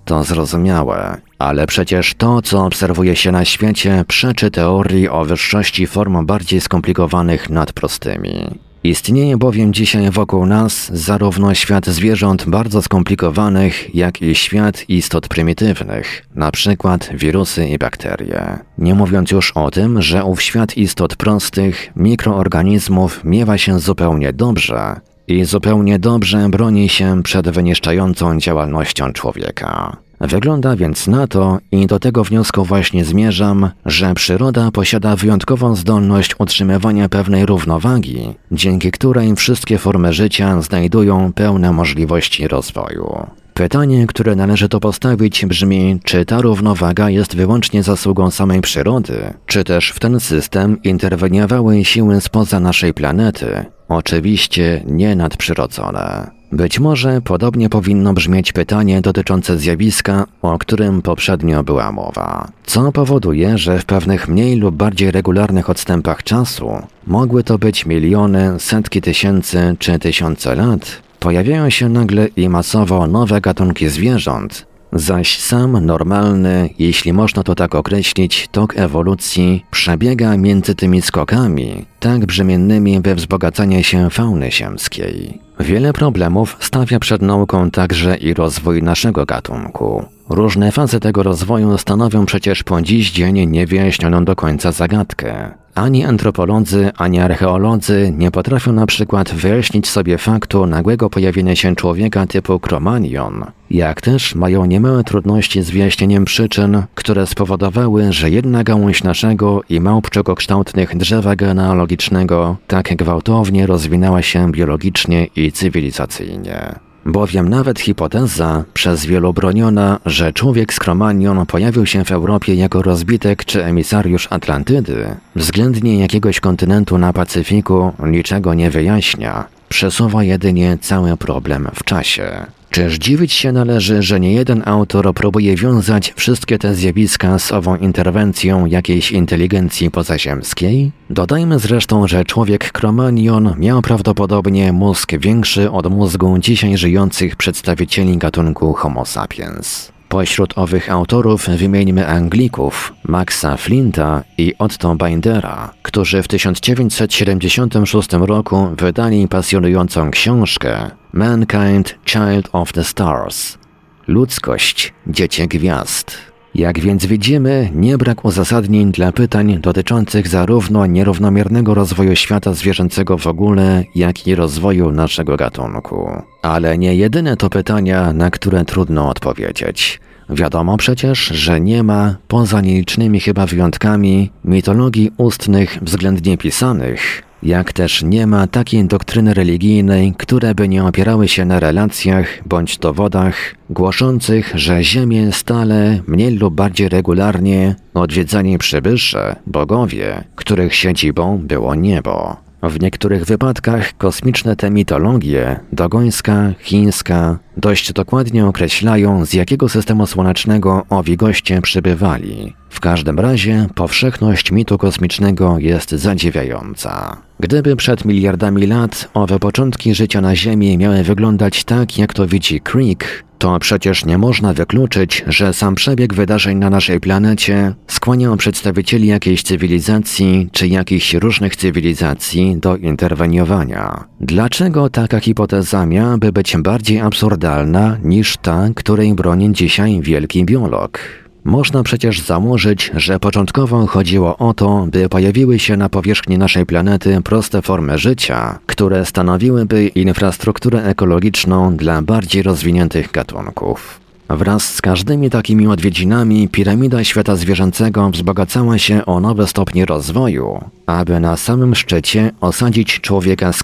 To 0.04 0.24
zrozumiałe, 0.24 1.20
ale 1.38 1.66
przecież 1.66 2.14
to, 2.14 2.42
co 2.42 2.64
obserwuje 2.64 3.16
się 3.16 3.32
na 3.32 3.44
świecie, 3.44 4.04
przeczy 4.08 4.50
teorii 4.50 5.08
o 5.08 5.24
wyższości 5.24 5.86
form 5.86 6.26
bardziej 6.26 6.60
skomplikowanych 6.60 7.50
nad 7.50 7.72
prostymi. 7.72 8.71
Istnieje 8.84 9.36
bowiem 9.36 9.72
dzisiaj 9.72 10.10
wokół 10.10 10.46
nas 10.46 10.90
zarówno 10.92 11.54
świat 11.54 11.86
zwierząt 11.86 12.44
bardzo 12.46 12.82
skomplikowanych, 12.82 13.94
jak 13.94 14.22
i 14.22 14.34
świat 14.34 14.84
istot 14.88 15.28
prymitywnych, 15.28 16.26
przykład 16.50 17.10
wirusy 17.14 17.66
i 17.66 17.78
bakterie. 17.78 18.58
Nie 18.78 18.94
mówiąc 18.94 19.30
już 19.30 19.50
o 19.50 19.70
tym, 19.70 20.02
że 20.02 20.24
ów 20.24 20.42
świat 20.42 20.76
istot 20.76 21.16
prostych, 21.16 21.92
mikroorganizmów 21.96 23.24
miewa 23.24 23.58
się 23.58 23.78
zupełnie 23.78 24.32
dobrze 24.32 25.00
i 25.28 25.44
zupełnie 25.44 25.98
dobrze 25.98 26.48
broni 26.48 26.88
się 26.88 27.22
przed 27.22 27.48
wyniszczającą 27.48 28.38
działalnością 28.38 29.12
człowieka. 29.12 29.96
Wygląda 30.22 30.76
więc 30.76 31.06
na 31.06 31.26
to, 31.26 31.58
i 31.72 31.86
do 31.86 31.98
tego 31.98 32.24
wniosku 32.24 32.64
właśnie 32.64 33.04
zmierzam, 33.04 33.70
że 33.86 34.14
przyroda 34.14 34.70
posiada 34.70 35.16
wyjątkową 35.16 35.76
zdolność 35.76 36.34
utrzymywania 36.38 37.08
pewnej 37.08 37.46
równowagi, 37.46 38.34
dzięki 38.52 38.90
której 38.90 39.36
wszystkie 39.36 39.78
formy 39.78 40.12
życia 40.12 40.62
znajdują 40.62 41.32
pełne 41.32 41.72
możliwości 41.72 42.48
rozwoju. 42.48 43.26
Pytanie, 43.54 44.06
które 44.06 44.36
należy 44.36 44.68
tu 44.68 44.80
postawić 44.80 45.46
brzmi, 45.46 46.00
czy 46.04 46.24
ta 46.24 46.40
równowaga 46.40 47.10
jest 47.10 47.36
wyłącznie 47.36 47.82
zasługą 47.82 48.30
samej 48.30 48.60
przyrody, 48.60 49.34
czy 49.46 49.64
też 49.64 49.90
w 49.90 50.00
ten 50.00 50.20
system 50.20 50.82
interweniowały 50.82 51.84
siły 51.84 52.20
spoza 52.20 52.60
naszej 52.60 52.94
planety, 52.94 53.64
oczywiście 53.88 54.82
nie 54.86 55.16
nadprzyrodzone. 55.16 56.41
Być 56.52 56.80
może 56.80 57.20
podobnie 57.20 57.68
powinno 57.68 58.12
brzmieć 58.12 58.52
pytanie 58.52 59.00
dotyczące 59.00 59.58
zjawiska, 59.58 60.26
o 60.42 60.58
którym 60.58 61.02
poprzednio 61.02 61.64
była 61.64 61.92
mowa. 61.92 62.48
Co 62.66 62.92
powoduje, 62.92 63.58
że 63.58 63.78
w 63.78 63.84
pewnych 63.84 64.28
mniej 64.28 64.56
lub 64.56 64.74
bardziej 64.76 65.10
regularnych 65.10 65.70
odstępach 65.70 66.22
czasu, 66.22 66.72
mogły 67.06 67.44
to 67.44 67.58
być 67.58 67.86
miliony, 67.86 68.54
setki 68.58 69.00
tysięcy 69.00 69.76
czy 69.78 69.98
tysiące 69.98 70.54
lat, 70.54 71.02
pojawiają 71.20 71.70
się 71.70 71.88
nagle 71.88 72.26
i 72.26 72.48
masowo 72.48 73.06
nowe 73.06 73.40
gatunki 73.40 73.88
zwierząt, 73.88 74.66
zaś 74.92 75.38
sam 75.38 75.86
normalny, 75.86 76.70
jeśli 76.78 77.12
można 77.12 77.42
to 77.42 77.54
tak 77.54 77.74
określić, 77.74 78.48
tok 78.52 78.76
ewolucji 78.76 79.64
przebiega 79.70 80.36
między 80.36 80.74
tymi 80.74 81.02
skokami, 81.02 81.84
tak 82.00 82.26
brzemiennymi 82.26 83.00
we 83.00 83.14
wzbogacanie 83.14 83.84
się 83.84 84.10
fauny 84.10 84.52
ziemskiej. 84.52 85.38
Wiele 85.60 85.92
problemów 85.92 86.56
stawia 86.60 86.98
przed 86.98 87.22
nauką 87.22 87.70
także 87.70 88.16
i 88.16 88.34
rozwój 88.34 88.82
naszego 88.82 89.26
gatunku. 89.26 90.04
Różne 90.28 90.72
fazy 90.72 91.00
tego 91.00 91.22
rozwoju 91.22 91.78
stanowią 91.78 92.26
przecież 92.26 92.62
po 92.62 92.82
dziś 92.82 93.10
dzień 93.10 93.46
niewyjaśnioną 93.46 94.24
do 94.24 94.36
końca 94.36 94.72
zagadkę. 94.72 95.61
Ani 95.74 96.04
antropolodzy, 96.04 96.90
ani 96.96 97.20
archeolodzy 97.20 98.12
nie 98.18 98.30
potrafią 98.30 98.72
na 98.72 98.86
przykład 98.86 99.34
wyjaśnić 99.34 99.88
sobie 99.90 100.18
faktu 100.18 100.66
nagłego 100.66 101.10
pojawienia 101.10 101.56
się 101.56 101.76
człowieka 101.76 102.26
typu 102.26 102.52
Cro-Magnon, 102.58 103.44
jak 103.70 104.00
też 104.00 104.34
mają 104.34 104.64
niemałe 104.64 105.04
trudności 105.04 105.62
z 105.62 105.70
wyjaśnieniem 105.70 106.24
przyczyn, 106.24 106.82
które 106.94 107.26
spowodowały, 107.26 108.12
że 108.12 108.30
jedna 108.30 108.64
gałąź 108.64 109.04
naszego 109.04 109.60
i 109.68 109.80
małpczego 109.80 110.34
kształtnych 110.34 110.96
drzewa 110.96 111.36
genealogicznego 111.36 112.56
tak 112.66 112.96
gwałtownie 112.96 113.66
rozwinęła 113.66 114.22
się 114.22 114.52
biologicznie 114.52 115.26
i 115.36 115.52
cywilizacyjnie. 115.52 116.91
Bowiem 117.06 117.48
nawet 117.48 117.80
hipoteza, 117.80 118.64
przez 118.74 119.06
wielu 119.06 119.32
broniona, 119.32 119.98
że 120.06 120.32
człowiek 120.32 120.74
z 120.74 120.78
Kromanion 120.78 121.46
pojawił 121.46 121.86
się 121.86 122.04
w 122.04 122.12
Europie 122.12 122.54
jako 122.54 122.82
rozbitek 122.82 123.44
czy 123.44 123.64
emisariusz 123.64 124.28
Atlantydy, 124.30 125.16
względnie 125.36 125.98
jakiegoś 125.98 126.40
kontynentu 126.40 126.98
na 126.98 127.12
Pacyfiku, 127.12 127.92
niczego 128.06 128.54
nie 128.54 128.70
wyjaśnia, 128.70 129.44
przesuwa 129.68 130.24
jedynie 130.24 130.78
cały 130.80 131.16
problem 131.16 131.68
w 131.74 131.84
czasie. 131.84 132.46
Czyż 132.72 132.98
dziwić 132.98 133.32
się 133.32 133.52
należy, 133.52 134.02
że 134.02 134.20
niejeden 134.20 134.62
autor 134.66 135.14
próbuje 135.14 135.56
wiązać 135.56 136.12
wszystkie 136.16 136.58
te 136.58 136.74
zjawiska 136.74 137.38
z 137.38 137.52
ową 137.52 137.76
interwencją 137.76 138.66
jakiejś 138.66 139.12
inteligencji 139.12 139.90
pozaziemskiej? 139.90 140.92
Dodajmy 141.10 141.58
zresztą, 141.58 142.08
że 142.08 142.24
człowiek 142.24 142.72
Kromanion 142.72 143.54
miał 143.58 143.82
prawdopodobnie 143.82 144.72
mózg 144.72 145.12
większy 145.18 145.70
od 145.70 145.90
mózgu 145.90 146.38
dzisiaj 146.38 146.78
żyjących 146.78 147.36
przedstawicieli 147.36 148.16
gatunku 148.16 148.72
Homo 148.72 149.04
sapiens. 149.06 149.92
Pośród 150.08 150.58
owych 150.58 150.90
autorów 150.90 151.48
wymieńmy 151.48 152.06
Anglików, 152.06 152.92
Maxa 153.04 153.56
Flinta 153.56 154.22
i 154.38 154.54
Otto 154.58 154.94
Bindera, 154.94 155.70
którzy 155.82 156.22
w 156.22 156.28
1976 156.28 158.12
roku 158.12 158.68
wydali 158.78 159.28
pasjonującą 159.28 160.10
książkę 160.10 160.90
Mankind 161.14 161.98
Child 162.04 162.48
of 162.52 162.72
the 162.72 162.84
Stars 162.84 163.58
Ludzkość, 164.06 164.92
Dziecię 165.06 165.48
Gwiazd. 165.48 166.16
Jak 166.54 166.80
więc 166.80 167.06
widzimy, 167.06 167.70
nie 167.74 167.98
brak 167.98 168.24
uzasadnień 168.24 168.92
dla 168.92 169.12
pytań 169.12 169.58
dotyczących 169.60 170.28
zarówno 170.28 170.86
nierównomiernego 170.86 171.74
rozwoju 171.74 172.16
świata 172.16 172.54
zwierzęcego 172.54 173.18
w 173.18 173.26
ogóle, 173.26 173.84
jak 173.94 174.26
i 174.26 174.34
rozwoju 174.34 174.92
naszego 174.92 175.36
gatunku. 175.36 176.10
Ale 176.42 176.78
nie 176.78 176.94
jedyne 176.94 177.36
to 177.36 177.50
pytania, 177.50 178.12
na 178.12 178.30
które 178.30 178.64
trudno 178.64 179.08
odpowiedzieć. 179.08 180.00
Wiadomo 180.30 180.76
przecież, 180.76 181.18
że 181.18 181.60
nie 181.60 181.82
ma, 181.82 182.16
poza 182.28 182.60
nielicznymi 182.60 183.20
chyba 183.20 183.46
wyjątkami, 183.46 184.30
mitologii 184.44 185.10
ustnych 185.16 185.78
względnie 185.82 186.38
pisanych, 186.38 187.22
jak 187.42 187.72
też 187.72 188.02
nie 188.02 188.26
ma 188.26 188.46
takiej 188.46 188.84
doktryny 188.84 189.34
religijnej, 189.34 190.14
które 190.18 190.54
by 190.54 190.68
nie 190.68 190.84
opierały 190.84 191.28
się 191.28 191.44
na 191.44 191.60
relacjach 191.60 192.26
bądź 192.46 192.78
dowodach 192.78 193.54
głoszących, 193.70 194.52
że 194.54 194.84
Ziemię 194.84 195.32
stale, 195.32 196.00
mniej 196.06 196.36
lub 196.36 196.54
bardziej 196.54 196.88
regularnie 196.88 197.74
odwiedzali 197.94 198.58
przybysze, 198.58 199.36
bogowie, 199.46 200.24
których 200.34 200.74
siedzibą 200.74 201.38
było 201.38 201.74
niebo. 201.74 202.36
W 202.62 202.80
niektórych 202.80 203.24
wypadkach 203.24 203.96
kosmiczne 203.96 204.56
te 204.56 204.70
mitologie, 204.70 205.60
dogońska, 205.72 206.52
chińska, 206.60 207.38
dość 207.56 207.92
dokładnie 207.92 208.46
określają, 208.46 209.24
z 209.24 209.32
jakiego 209.32 209.68
systemu 209.68 210.06
słonecznego 210.06 210.82
owi 210.90 211.16
goście 211.16 211.62
przybywali. 211.62 212.54
W 212.72 212.80
każdym 212.80 213.18
razie 213.18 213.66
powszechność 213.74 214.52
mitu 214.52 214.78
kosmicznego 214.78 215.58
jest 215.58 215.90
zadziwiająca. 215.90 217.16
Gdyby 217.40 217.76
przed 217.76 218.04
miliardami 218.04 218.66
lat 218.66 219.08
owe 219.14 219.38
początki 219.38 219.94
życia 219.94 220.20
na 220.20 220.36
Ziemi 220.36 220.78
miały 220.78 221.02
wyglądać 221.02 221.64
tak, 221.64 221.98
jak 221.98 222.14
to 222.14 222.26
widzi 222.26 222.60
Creek, 222.60 223.24
to 223.38 223.58
przecież 223.58 224.04
nie 224.04 224.18
można 224.18 224.52
wykluczyć, 224.52 225.24
że 225.26 225.54
sam 225.54 225.74
przebieg 225.74 226.14
wydarzeń 226.14 226.58
na 226.58 226.70
naszej 226.70 227.00
planecie 227.00 227.74
skłaniał 227.86 228.36
przedstawicieli 228.36 229.06
jakiejś 229.06 229.42
cywilizacji 229.42 230.48
czy 230.52 230.68
jakichś 230.68 231.14
różnych 231.14 231.56
cywilizacji 231.56 232.56
do 232.56 232.76
interweniowania. 232.76 234.04
Dlaczego 234.20 234.90
taka 234.90 235.20
hipoteza 235.20 235.86
miałaby 235.86 236.32
być 236.32 236.56
bardziej 236.56 237.00
absurdalna 237.00 237.98
niż 238.04 238.36
ta, 238.36 238.68
której 238.74 239.14
broni 239.14 239.52
dzisiaj 239.52 240.00
wielki 240.00 240.44
biolog? 240.44 241.21
Można 241.44 241.82
przecież 241.82 242.20
założyć, 242.20 242.90
że 242.96 243.20
początkowo 243.20 243.86
chodziło 243.86 244.36
o 244.36 244.54
to, 244.54 244.86
by 244.90 245.08
pojawiły 245.08 245.58
się 245.58 245.76
na 245.76 245.88
powierzchni 245.88 246.38
naszej 246.38 246.66
planety 246.66 247.20
proste 247.24 247.62
formy 247.62 247.98
życia, 247.98 248.58
które 248.66 249.06
stanowiłyby 249.06 249.88
infrastrukturę 249.88 250.84
ekologiczną 250.84 251.76
dla 251.76 252.02
bardziej 252.02 252.42
rozwiniętych 252.42 253.10
gatunków. 253.10 254.00
Wraz 254.28 254.74
z 254.74 254.80
każdymi 254.80 255.30
takimi 255.30 255.66
odwiedzinami 255.66 256.48
piramida 256.48 257.04
świata 257.04 257.36
zwierzęcego 257.36 258.10
wzbogacała 258.10 258.78
się 258.78 259.06
o 259.06 259.20
nowe 259.20 259.46
stopnie 259.46 259.86
rozwoju, 259.86 260.64
aby 260.86 261.20
na 261.20 261.36
samym 261.36 261.74
szczycie 261.74 262.30
osadzić 262.40 263.00
człowieka 263.00 263.52
z 263.52 263.62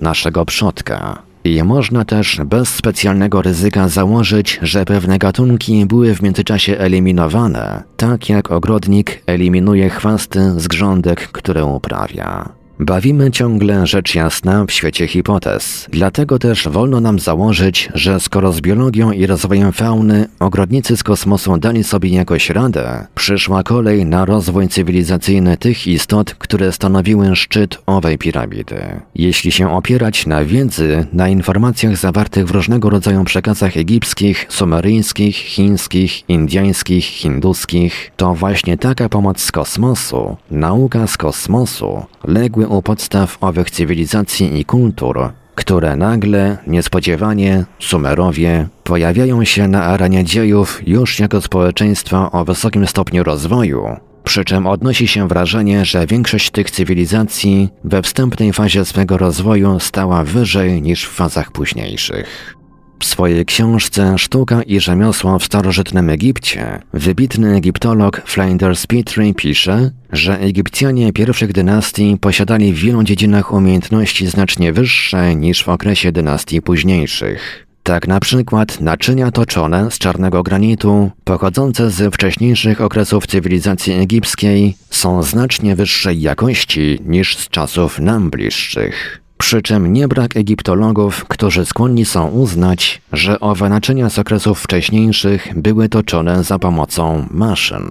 naszego 0.00 0.44
przodka. 0.44 1.27
I 1.48 1.64
można 1.64 2.04
też 2.04 2.40
bez 2.46 2.68
specjalnego 2.68 3.42
ryzyka 3.42 3.88
założyć, 3.88 4.58
że 4.62 4.84
pewne 4.84 5.18
gatunki 5.18 5.86
były 5.86 6.14
w 6.14 6.22
międzyczasie 6.22 6.78
eliminowane, 6.78 7.82
tak 7.96 8.28
jak 8.28 8.50
ogrodnik 8.50 9.22
eliminuje 9.26 9.90
chwasty 9.90 10.60
z 10.60 10.68
grządek, 10.68 11.28
które 11.28 11.64
uprawia. 11.64 12.57
Bawimy 12.80 13.30
ciągle 13.30 13.86
rzecz 13.86 14.14
jasna 14.14 14.64
w 14.64 14.72
świecie 14.72 15.06
hipotez. 15.06 15.86
Dlatego 15.90 16.38
też 16.38 16.68
wolno 16.68 17.00
nam 17.00 17.18
założyć, 17.18 17.88
że 17.94 18.20
skoro 18.20 18.52
z 18.52 18.60
biologią 18.60 19.12
i 19.12 19.26
rozwojem 19.26 19.72
fauny 19.72 20.28
ogrodnicy 20.40 20.96
z 20.96 21.02
kosmosu 21.02 21.58
dali 21.58 21.84
sobie 21.84 22.08
jakoś 22.08 22.50
radę, 22.50 23.06
przyszła 23.14 23.62
kolej 23.62 24.06
na 24.06 24.24
rozwój 24.24 24.68
cywilizacyjny 24.68 25.56
tych 25.56 25.86
istot, 25.86 26.34
które 26.34 26.72
stanowiły 26.72 27.36
szczyt 27.36 27.78
owej 27.86 28.18
piramidy. 28.18 29.00
Jeśli 29.14 29.52
się 29.52 29.72
opierać 29.72 30.26
na 30.26 30.44
wiedzy, 30.44 31.06
na 31.12 31.28
informacjach 31.28 31.96
zawartych 31.96 32.46
w 32.46 32.50
różnego 32.50 32.90
rodzaju 32.90 33.24
przekazach 33.24 33.76
egipskich, 33.76 34.46
sumeryjskich, 34.48 35.36
chińskich, 35.36 36.28
indyjskich, 36.28 37.04
hinduskich, 37.04 38.10
to 38.16 38.34
właśnie 38.34 38.78
taka 38.78 39.08
pomoc 39.08 39.40
z 39.42 39.52
kosmosu, 39.52 40.36
nauka 40.50 41.06
z 41.06 41.16
kosmosu, 41.16 42.06
legły 42.24 42.67
u 42.68 42.82
podstaw 42.82 43.38
owych 43.40 43.70
cywilizacji 43.70 44.60
i 44.60 44.64
kultur, 44.64 45.32
które 45.54 45.96
nagle, 45.96 46.56
niespodziewanie, 46.66 47.64
Sumerowie 47.78 48.68
pojawiają 48.84 49.44
się 49.44 49.68
na 49.68 49.84
arenie 49.84 50.24
dziejów 50.24 50.88
już 50.88 51.18
jako 51.18 51.40
społeczeństwa 51.40 52.32
o 52.32 52.44
wysokim 52.44 52.86
stopniu 52.86 53.24
rozwoju, 53.24 53.96
przy 54.24 54.44
czym 54.44 54.66
odnosi 54.66 55.08
się 55.08 55.28
wrażenie, 55.28 55.84
że 55.84 56.06
większość 56.06 56.50
tych 56.50 56.70
cywilizacji 56.70 57.68
we 57.84 58.02
wstępnej 58.02 58.52
fazie 58.52 58.84
swego 58.84 59.18
rozwoju 59.18 59.80
stała 59.80 60.24
wyżej 60.24 60.82
niż 60.82 61.04
w 61.04 61.14
fazach 61.14 61.52
późniejszych. 61.52 62.57
W 63.00 63.04
swojej 63.04 63.44
książce 63.46 64.18
Sztuka 64.18 64.62
i 64.62 64.80
rzemiosło 64.80 65.38
w 65.38 65.44
starożytnym 65.44 66.10
Egipcie 66.10 66.82
wybitny 66.92 67.56
egiptolog 67.56 68.22
Flinders 68.26 68.86
Petrie 68.86 69.34
pisze, 69.34 69.90
że 70.12 70.40
Egipcjanie 70.40 71.12
pierwszych 71.12 71.52
dynastii 71.52 72.16
posiadali 72.20 72.72
w 72.72 72.78
wielu 72.78 73.02
dziedzinach 73.02 73.52
umiejętności 73.52 74.26
znacznie 74.26 74.72
wyższe 74.72 75.34
niż 75.34 75.64
w 75.64 75.68
okresie 75.68 76.12
dynastii 76.12 76.62
późniejszych. 76.62 77.66
Tak 77.82 78.08
na 78.08 78.20
przykład 78.20 78.80
naczynia 78.80 79.30
toczone 79.30 79.90
z 79.90 79.98
czarnego 79.98 80.42
granitu, 80.42 81.10
pochodzące 81.24 81.90
z 81.90 82.14
wcześniejszych 82.14 82.80
okresów 82.80 83.26
cywilizacji 83.26 83.92
egipskiej, 83.92 84.76
są 84.90 85.22
znacznie 85.22 85.76
wyższej 85.76 86.20
jakości 86.20 86.98
niż 87.06 87.36
z 87.36 87.48
czasów 87.48 87.98
nam 87.98 88.30
bliższych. 88.30 89.20
Przy 89.38 89.62
czym 89.62 89.92
nie 89.92 90.08
brak 90.08 90.36
egiptologów, 90.36 91.24
którzy 91.24 91.64
skłonni 91.64 92.04
są 92.04 92.28
uznać, 92.28 93.02
że 93.12 93.40
owe 93.40 93.68
naczynia 93.68 94.10
z 94.10 94.18
okresów 94.18 94.60
wcześniejszych 94.60 95.48
były 95.56 95.88
toczone 95.88 96.44
za 96.44 96.58
pomocą 96.58 97.26
maszyn. 97.30 97.90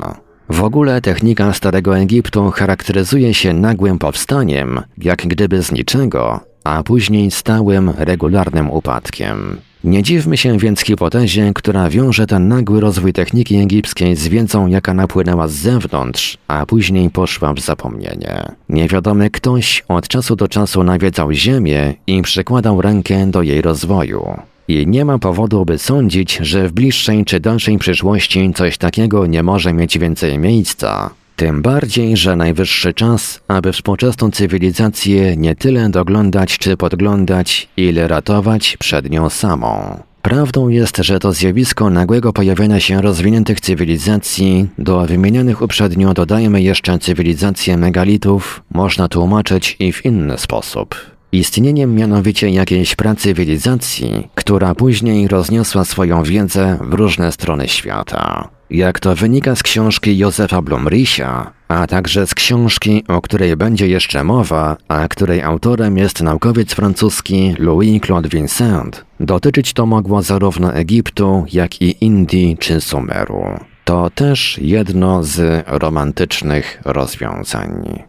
W 0.50 0.64
ogóle 0.64 1.02
technika 1.02 1.54
Starego 1.54 1.98
Egiptu 1.98 2.52
charakteryzuje 2.52 3.34
się 3.34 3.54
nagłym 3.54 4.00
powstaniem, 4.00 4.82
jak 4.98 5.28
gdyby 5.28 5.64
z 5.64 5.72
niczego, 5.72 6.40
a 6.64 6.84
później 6.84 7.32
stałym, 7.32 7.92
regularnym 7.98 8.72
upadkiem. 8.72 9.58
Nie 9.88 10.04
dziwmy 10.04 10.38
się 10.38 10.58
więc 10.58 10.82
hipotezie, 10.82 11.52
która 11.56 11.90
wiąże 11.90 12.28
ten 12.28 12.48
nagły 12.48 12.80
rozwój 12.80 13.14
techniki 13.14 13.56
egipskiej 13.56 14.16
z 14.16 14.28
wiedzą, 14.28 14.68
jaka 14.68 14.94
napłynęła 14.94 15.48
z 15.48 15.52
zewnątrz, 15.52 16.38
a 16.48 16.66
później 16.66 17.10
poszła 17.10 17.54
w 17.54 17.60
zapomnienie. 17.60 18.52
Niewiadomy 18.70 19.30
ktoś 19.30 19.84
od 19.88 20.08
czasu 20.08 20.36
do 20.36 20.48
czasu 20.48 20.84
nawiedzał 20.84 21.32
Ziemię 21.32 21.94
i 22.08 22.22
przykładał 22.22 22.82
rękę 22.82 23.32
do 23.32 23.42
jej 23.42 23.62
rozwoju. 23.62 24.38
I 24.68 24.88
nie 24.88 25.06
ma 25.06 25.20
powodu, 25.20 25.66
by 25.66 25.78
sądzić, 25.78 26.38
że 26.42 26.68
w 26.68 26.72
bliższej 26.72 27.26
czy 27.26 27.40
dalszej 27.40 27.78
przyszłości 27.78 28.52
coś 28.56 28.78
takiego 28.78 29.26
nie 29.26 29.44
może 29.44 29.74
mieć 29.74 30.00
więcej 30.00 30.40
miejsca. 30.40 31.10
Tym 31.38 31.62
bardziej, 31.62 32.18
że 32.18 32.36
najwyższy 32.36 32.94
czas, 32.94 33.42
aby 33.48 33.74
współczesną 33.74 34.32
cywilizację 34.32 35.38
nie 35.38 35.56
tyle 35.56 35.90
doglądać 35.90 36.58
czy 36.58 36.78
podglądać, 36.78 37.70
ile 37.78 38.08
ratować 38.08 38.78
przed 38.78 39.10
nią 39.10 39.30
samą. 39.30 40.00
Prawdą 40.22 40.70
jest, 40.70 40.98
że 40.98 41.20
to 41.20 41.34
zjawisko 41.34 41.90
nagłego 41.90 42.34
pojawienia 42.34 42.80
się 42.80 43.02
rozwiniętych 43.02 43.62
cywilizacji, 43.62 44.68
do 44.78 45.06
wymienionych 45.06 45.62
uprzednio 45.62 46.14
dodajmy 46.14 46.62
jeszcze 46.62 47.00
cywilizację 47.00 47.78
megalitów, 47.78 48.64
można 48.74 49.08
tłumaczyć 49.08 49.76
i 49.80 49.92
w 49.92 50.06
inny 50.06 50.38
sposób. 50.38 50.96
Istnieniem 51.32 51.96
mianowicie 51.96 52.50
jakiejś 52.50 52.96
pracywilizacji, 52.96 54.28
która 54.36 54.76
później 54.76 55.28
rozniosła 55.28 55.86
swoją 55.86 56.24
wiedzę 56.24 56.78
w 56.82 56.94
różne 56.94 57.32
strony 57.32 57.68
świata. 57.68 58.57
Jak 58.70 59.00
to 59.00 59.16
wynika 59.16 59.56
z 59.56 59.64
książki 59.64 60.18
Józefa 60.18 60.62
Blumrisia, 60.62 61.54
a 61.68 61.88
także 61.88 62.28
z 62.28 62.36
książki, 62.36 63.04
o 63.08 63.22
której 63.22 63.56
będzie 63.56 63.88
jeszcze 63.88 64.24
mowa, 64.24 64.78
a 64.88 65.08
której 65.08 65.42
autorem 65.42 65.98
jest 65.98 66.22
naukowiec 66.22 66.74
francuski 66.74 67.56
Louis-Claude 67.60 68.30
Vincent, 68.30 69.06
dotyczyć 69.20 69.74
to 69.74 69.86
mogło 69.86 70.22
zarówno 70.22 70.74
Egiptu, 70.74 71.46
jak 71.54 71.82
i 71.82 72.06
Indii 72.06 72.58
czy 72.60 72.82
Sumeru. 72.82 73.44
To 73.84 74.10
też 74.10 74.60
jedno 74.62 75.24
z 75.24 75.64
romantycznych 75.68 76.82
rozwiązań. 76.86 78.04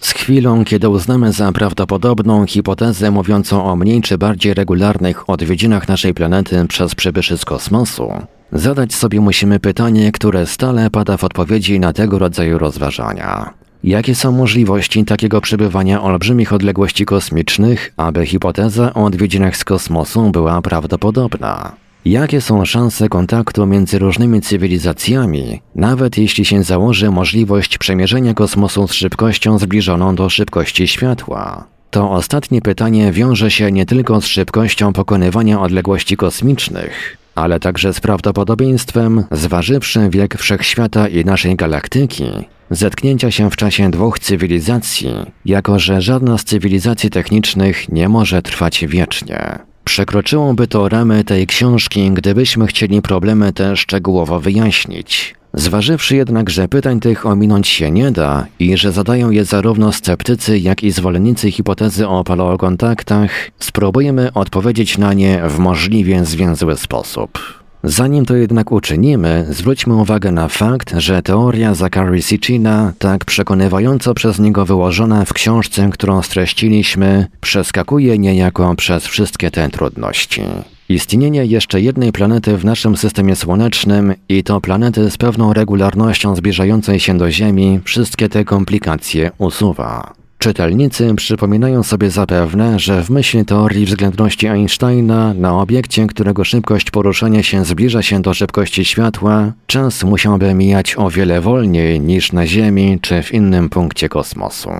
Z 0.00 0.10
chwilą, 0.10 0.64
kiedy 0.64 0.88
uznamy 0.88 1.32
za 1.32 1.52
prawdopodobną 1.52 2.46
hipotezę 2.46 3.10
mówiącą 3.10 3.64
o 3.64 3.76
mniej 3.76 4.00
czy 4.00 4.18
bardziej 4.18 4.54
regularnych 4.54 5.30
odwiedzinach 5.30 5.88
naszej 5.88 6.14
planety 6.14 6.66
przez 6.68 6.94
przybyszy 6.94 7.38
z 7.38 7.44
kosmosu, 7.44 8.12
zadać 8.52 8.94
sobie 8.94 9.20
musimy 9.20 9.60
pytanie, 9.60 10.12
które 10.12 10.46
stale 10.46 10.90
pada 10.90 11.16
w 11.16 11.24
odpowiedzi 11.24 11.80
na 11.80 11.92
tego 11.92 12.18
rodzaju 12.18 12.58
rozważania. 12.58 13.54
Jakie 13.84 14.14
są 14.14 14.32
możliwości 14.32 15.04
takiego 15.04 15.40
przebywania 15.40 16.02
olbrzymich 16.02 16.52
odległości 16.52 17.04
kosmicznych, 17.04 17.92
aby 17.96 18.26
hipoteza 18.26 18.94
o 18.94 19.04
odwiedzinach 19.04 19.56
z 19.56 19.64
kosmosu 19.64 20.30
była 20.30 20.62
prawdopodobna? 20.62 21.72
Jakie 22.04 22.40
są 22.40 22.64
szanse 22.64 23.08
kontaktu 23.08 23.66
między 23.66 23.98
różnymi 23.98 24.40
cywilizacjami, 24.40 25.60
nawet 25.74 26.18
jeśli 26.18 26.44
się 26.44 26.62
założy 26.62 27.10
możliwość 27.10 27.78
przemierzenia 27.78 28.34
kosmosu 28.34 28.88
z 28.88 28.92
szybkością 28.92 29.58
zbliżoną 29.58 30.14
do 30.14 30.28
szybkości 30.28 30.88
światła? 30.88 31.64
To 31.90 32.10
ostatnie 32.10 32.62
pytanie 32.62 33.12
wiąże 33.12 33.50
się 33.50 33.72
nie 33.72 33.86
tylko 33.86 34.20
z 34.20 34.26
szybkością 34.26 34.92
pokonywania 34.92 35.60
odległości 35.60 36.16
kosmicznych, 36.16 37.16
ale 37.34 37.60
także 37.60 37.92
z 37.92 38.00
prawdopodobieństwem, 38.00 39.24
zważywszy 39.30 40.08
wiek 40.10 40.38
wszechświata 40.38 41.08
i 41.08 41.24
naszej 41.24 41.56
galaktyki, 41.56 42.24
zetknięcia 42.70 43.30
się 43.30 43.50
w 43.50 43.56
czasie 43.56 43.90
dwóch 43.90 44.18
cywilizacji, 44.18 45.10
jako 45.44 45.78
że 45.78 46.02
żadna 46.02 46.38
z 46.38 46.44
cywilizacji 46.44 47.10
technicznych 47.10 47.88
nie 47.88 48.08
może 48.08 48.42
trwać 48.42 48.84
wiecznie. 48.88 49.69
Przekroczyłoby 49.90 50.66
to 50.66 50.88
ramy 50.88 51.24
tej 51.24 51.46
książki, 51.46 52.10
gdybyśmy 52.10 52.66
chcieli 52.66 53.02
problemy 53.02 53.52
te 53.52 53.76
szczegółowo 53.76 54.40
wyjaśnić. 54.40 55.34
Zważywszy 55.54 56.16
jednak, 56.16 56.50
że 56.50 56.68
pytań 56.68 57.00
tych 57.00 57.26
ominąć 57.26 57.68
się 57.68 57.90
nie 57.90 58.10
da 58.10 58.46
i 58.58 58.76
że 58.76 58.92
zadają 58.92 59.30
je 59.30 59.44
zarówno 59.44 59.92
sceptycy, 59.92 60.58
jak 60.58 60.82
i 60.82 60.90
zwolennicy 60.90 61.50
hipotezy 61.50 62.08
o 62.08 62.24
paleokontaktach, 62.24 63.30
spróbujemy 63.58 64.32
odpowiedzieć 64.32 64.98
na 64.98 65.12
nie 65.12 65.42
w 65.48 65.58
możliwie 65.58 66.24
zwięzły 66.24 66.76
sposób. 66.76 67.59
Zanim 67.84 68.26
to 68.26 68.36
jednak 68.36 68.72
uczynimy, 68.72 69.46
zwróćmy 69.50 69.94
uwagę 69.94 70.32
na 70.32 70.48
fakt, 70.48 70.94
że 70.96 71.22
teoria 71.22 71.74
Zachary 71.74 72.22
Sitchina, 72.22 72.92
tak 72.98 73.24
przekonywająco 73.24 74.14
przez 74.14 74.38
niego 74.38 74.66
wyłożona 74.66 75.24
w 75.24 75.32
książce, 75.32 75.90
którą 75.92 76.22
streściliśmy, 76.22 77.26
przeskakuje 77.40 78.18
niejako 78.18 78.74
przez 78.74 79.06
wszystkie 79.06 79.50
te 79.50 79.68
trudności. 79.68 80.42
Istnienie 80.88 81.44
jeszcze 81.44 81.80
jednej 81.80 82.12
planety 82.12 82.56
w 82.56 82.64
naszym 82.64 82.96
systemie 82.96 83.36
słonecznym 83.36 84.14
i 84.28 84.44
to 84.44 84.60
planety 84.60 85.10
z 85.10 85.16
pewną 85.16 85.52
regularnością 85.52 86.36
zbliżającej 86.36 87.00
się 87.00 87.18
do 87.18 87.30
Ziemi 87.30 87.80
wszystkie 87.84 88.28
te 88.28 88.44
komplikacje 88.44 89.30
usuwa. 89.38 90.19
Czytelnicy 90.42 91.14
przypominają 91.14 91.82
sobie 91.82 92.10
zapewne, 92.10 92.78
że 92.78 93.02
w 93.04 93.10
myśl 93.10 93.44
teorii 93.44 93.86
względności 93.86 94.46
Einsteina 94.46 95.34
na 95.34 95.60
obiekcie, 95.60 96.06
którego 96.06 96.44
szybkość 96.44 96.90
poruszania 96.90 97.42
się 97.42 97.64
zbliża 97.64 98.02
się 98.02 98.22
do 98.22 98.34
szybkości 98.34 98.84
światła, 98.84 99.52
czas 99.66 100.04
musiałby 100.04 100.54
mijać 100.54 100.94
o 100.98 101.10
wiele 101.10 101.40
wolniej 101.40 102.00
niż 102.00 102.32
na 102.32 102.46
Ziemi 102.46 102.98
czy 103.02 103.22
w 103.22 103.34
innym 103.34 103.68
punkcie 103.68 104.08
kosmosu. 104.08 104.70